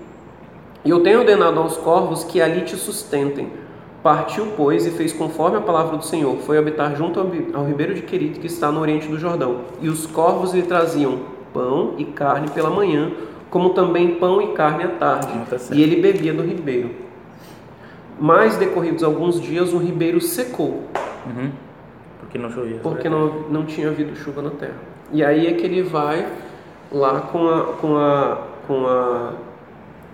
eu 0.83 1.03
tenho 1.03 1.19
ordenado 1.19 1.59
aos 1.59 1.77
corvos 1.77 2.23
que 2.23 2.41
ali 2.41 2.61
te 2.61 2.75
sustentem. 2.75 3.49
Partiu, 4.01 4.47
pois, 4.57 4.83
e 4.87 4.89
fez 4.89 5.13
conforme 5.13 5.57
a 5.57 5.61
palavra 5.61 5.95
do 5.95 6.03
Senhor. 6.03 6.35
Foi 6.37 6.57
habitar 6.57 6.95
junto 6.95 7.19
ao 7.19 7.65
ribeiro 7.65 7.93
de 7.93 8.01
Querite, 8.01 8.39
que 8.39 8.47
está 8.47 8.71
no 8.71 8.79
oriente 8.79 9.07
do 9.07 9.19
Jordão. 9.19 9.57
E 9.79 9.87
os 9.87 10.07
corvos 10.07 10.55
lhe 10.55 10.63
traziam 10.63 11.19
pão 11.53 11.93
e 11.99 12.05
carne 12.05 12.49
pela 12.49 12.71
manhã, 12.71 13.11
como 13.51 13.69
também 13.75 14.15
pão 14.15 14.41
e 14.41 14.53
carne 14.53 14.83
à 14.85 14.87
tarde. 14.87 15.27
Ah, 15.35 15.45
tá 15.47 15.57
e 15.71 15.83
ele 15.83 16.01
bebia 16.01 16.33
do 16.33 16.41
ribeiro. 16.41 16.89
Mais 18.19 18.57
decorridos 18.57 19.03
alguns 19.03 19.39
dias, 19.39 19.73
o 19.73 19.77
ribeiro 19.77 20.19
secou, 20.21 20.83
Uhum. 21.25 21.51
Porque 22.19 22.37
não 22.39 22.49
chovia. 22.51 22.79
porque 22.81 23.07
não, 23.09 23.27
não 23.49 23.65
tinha 23.65 23.89
havido 23.89 24.15
chuva 24.15 24.41
na 24.41 24.49
terra. 24.51 24.73
E 25.11 25.23
aí 25.23 25.45
é 25.45 25.53
que 25.53 25.63
ele 25.65 25.83
vai 25.83 26.25
lá 26.91 27.19
com 27.21 27.47
a, 27.47 27.63
com 27.73 27.97
a, 27.97 28.37
com 28.67 28.87
a, 28.87 29.33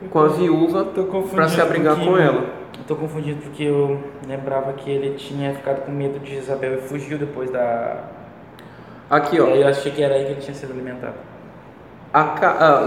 com 0.10 0.19
a 0.19 0.28
viúva 0.28 0.86
para 1.34 1.47
se 1.47 1.62
abrigar 1.62 1.95
com 1.95 2.17
ela. 2.17 2.43
Eu 2.78 2.84
tô 2.88 2.95
confundido 2.95 3.41
porque 3.41 3.63
eu 3.63 4.00
lembrava 4.28 4.73
que 4.73 4.89
ele 4.89 5.15
tinha 5.15 5.54
ficado 5.54 5.86
com 5.86 5.91
medo 5.91 6.19
de 6.19 6.36
Isabel 6.36 6.76
e 6.76 6.82
fugiu 6.82 7.17
depois 7.17 7.50
da. 7.52 8.04
Aqui, 9.10 9.38
E 9.38 9.41
ó. 9.41 9.45
aí 9.47 9.62
eu 9.62 9.67
achei 9.67 9.91
que 9.91 10.02
era 10.04 10.15
aí 10.15 10.26
que 10.26 10.32
ele 10.32 10.41
tinha 10.41 10.54
sido 10.56 10.73
alimentado. 10.73 11.15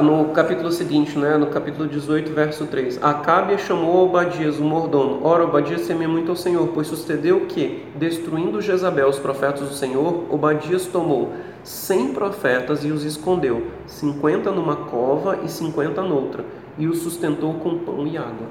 No 0.03 0.31
capítulo 0.33 0.73
seguinte, 0.73 1.17
né, 1.17 1.37
no 1.37 1.47
capítulo 1.47 1.87
18, 1.87 2.33
verso 2.33 2.67
3, 2.67 3.01
Acabe 3.01 3.57
chamou 3.59 4.07
Obadias, 4.07 4.59
o 4.59 4.65
mordomo. 4.65 5.21
Ora, 5.23 5.45
Obadias 5.45 5.87
temia 5.87 6.09
muito 6.09 6.33
ao 6.33 6.37
Senhor, 6.37 6.67
pois 6.75 6.89
sucedeu 6.89 7.47
que, 7.47 7.87
destruindo 7.95 8.61
Jezabel 8.61 9.09
os 9.09 9.21
profetas 9.21 9.69
do 9.69 9.75
Senhor, 9.75 10.25
Obadias 10.29 10.87
tomou 10.87 11.33
cem 11.63 12.13
profetas 12.13 12.85
e 12.85 12.91
os 12.91 13.05
escondeu, 13.05 13.69
cinquenta 13.87 14.51
numa 14.51 14.75
cova 14.75 15.39
e 15.45 15.49
cinquenta 15.49 16.03
noutra, 16.03 16.45
e 16.77 16.89
os 16.89 16.99
sustentou 16.99 17.55
com 17.55 17.79
pão 17.79 18.05
e 18.09 18.19
água. 18.19 18.49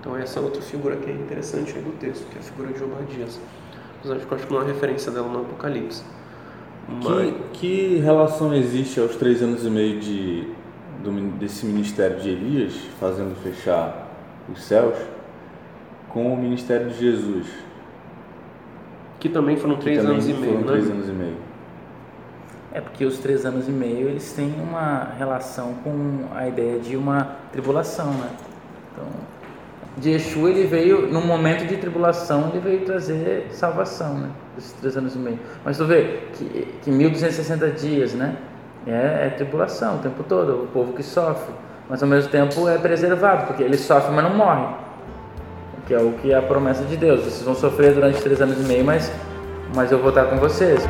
Então 0.00 0.16
essa 0.16 0.40
outra 0.40 0.62
figura 0.62 0.96
que 0.96 1.10
é 1.10 1.12
interessante 1.12 1.76
aí 1.76 1.82
do 1.82 1.92
texto, 1.98 2.26
que 2.30 2.38
é 2.38 2.40
a 2.40 2.42
figura 2.42 2.72
de 2.72 2.82
Obadias. 2.82 3.38
Mas 4.02 4.10
acho 4.10 4.26
que 4.26 4.52
não 4.52 4.60
há 4.60 4.64
referência 4.64 5.12
dela 5.12 5.28
no 5.28 5.40
Apocalipse. 5.40 6.02
Mas- 6.88 7.04
Que, 7.04 7.34
que 7.52 7.98
relação 7.98 8.54
existe 8.54 9.00
aos 9.00 9.16
três 9.16 9.42
anos 9.42 9.64
e 9.64 9.70
meio 9.70 9.98
de, 10.00 10.48
do 11.02 11.10
desse 11.38 11.66
ministério 11.66 12.20
de 12.20 12.30
Elias, 12.30 12.74
fazendo 13.00 13.34
fechar 13.42 14.08
os 14.52 14.62
céus, 14.62 14.96
com 16.08 16.32
o 16.32 16.36
ministério 16.36 16.88
de 16.90 16.98
Jesus? 16.98 17.46
que 19.24 19.28
também 19.30 19.56
foram 19.56 19.76
três 19.76 19.96
também 20.02 20.12
anos 20.12 20.28
e 20.28 20.34
meio, 20.34 20.58
né? 20.58 20.66
três 20.66 20.90
anos 20.90 21.08
e 21.08 21.12
meio. 21.12 21.36
É 22.74 22.80
porque 22.82 23.06
os 23.06 23.16
três 23.16 23.46
anos 23.46 23.66
e 23.66 23.70
meio 23.70 24.06
eles 24.10 24.32
têm 24.34 24.52
uma 24.60 25.12
relação 25.16 25.72
com 25.82 26.26
a 26.34 26.46
ideia 26.46 26.78
de 26.78 26.94
uma 26.94 27.36
tribulação, 27.50 28.12
né? 28.12 28.28
Então, 28.92 29.06
de 29.96 30.10
Yeshua 30.10 30.50
ele 30.50 30.66
veio, 30.66 31.06
num 31.06 31.24
momento 31.24 31.66
de 31.66 31.76
tribulação, 31.76 32.50
ele 32.50 32.60
veio 32.60 32.80
trazer 32.84 33.46
salvação, 33.50 34.14
né? 34.18 34.30
Esses 34.58 34.72
três 34.72 34.96
anos 34.96 35.14
e 35.14 35.18
meio. 35.18 35.38
Mas 35.64 35.76
tu 35.76 35.84
vê 35.84 36.20
que, 36.32 36.74
que 36.82 36.90
1260 36.90 37.70
dias, 37.70 38.12
né? 38.12 38.36
É, 38.86 39.26
é 39.26 39.30
tribulação 39.30 39.96
o 39.96 39.98
tempo 39.98 40.22
todo, 40.24 40.64
o 40.64 40.66
povo 40.66 40.92
que 40.92 41.02
sofre. 41.02 41.54
Mas 41.88 42.02
ao 42.02 42.08
mesmo 42.08 42.30
tempo 42.30 42.68
é 42.68 42.76
preservado, 42.76 43.46
porque 43.46 43.62
ele 43.62 43.76
sofre, 43.76 44.12
mas 44.12 44.24
não 44.24 44.34
morre. 44.34 44.66
Que 45.86 45.94
é 45.94 45.98
o 45.98 46.12
que 46.12 46.32
é 46.32 46.36
a 46.36 46.42
promessa 46.42 46.82
de 46.84 46.96
Deus. 46.96 47.20
Vocês 47.20 47.42
vão 47.42 47.54
sofrer 47.54 47.94
durante 47.94 48.20
três 48.20 48.40
anos 48.40 48.58
e 48.58 48.64
meio, 48.66 48.84
mas, 48.84 49.12
mas 49.74 49.92
eu 49.92 49.98
vou 49.98 50.08
estar 50.08 50.24
com 50.24 50.36
vocês. 50.36 50.82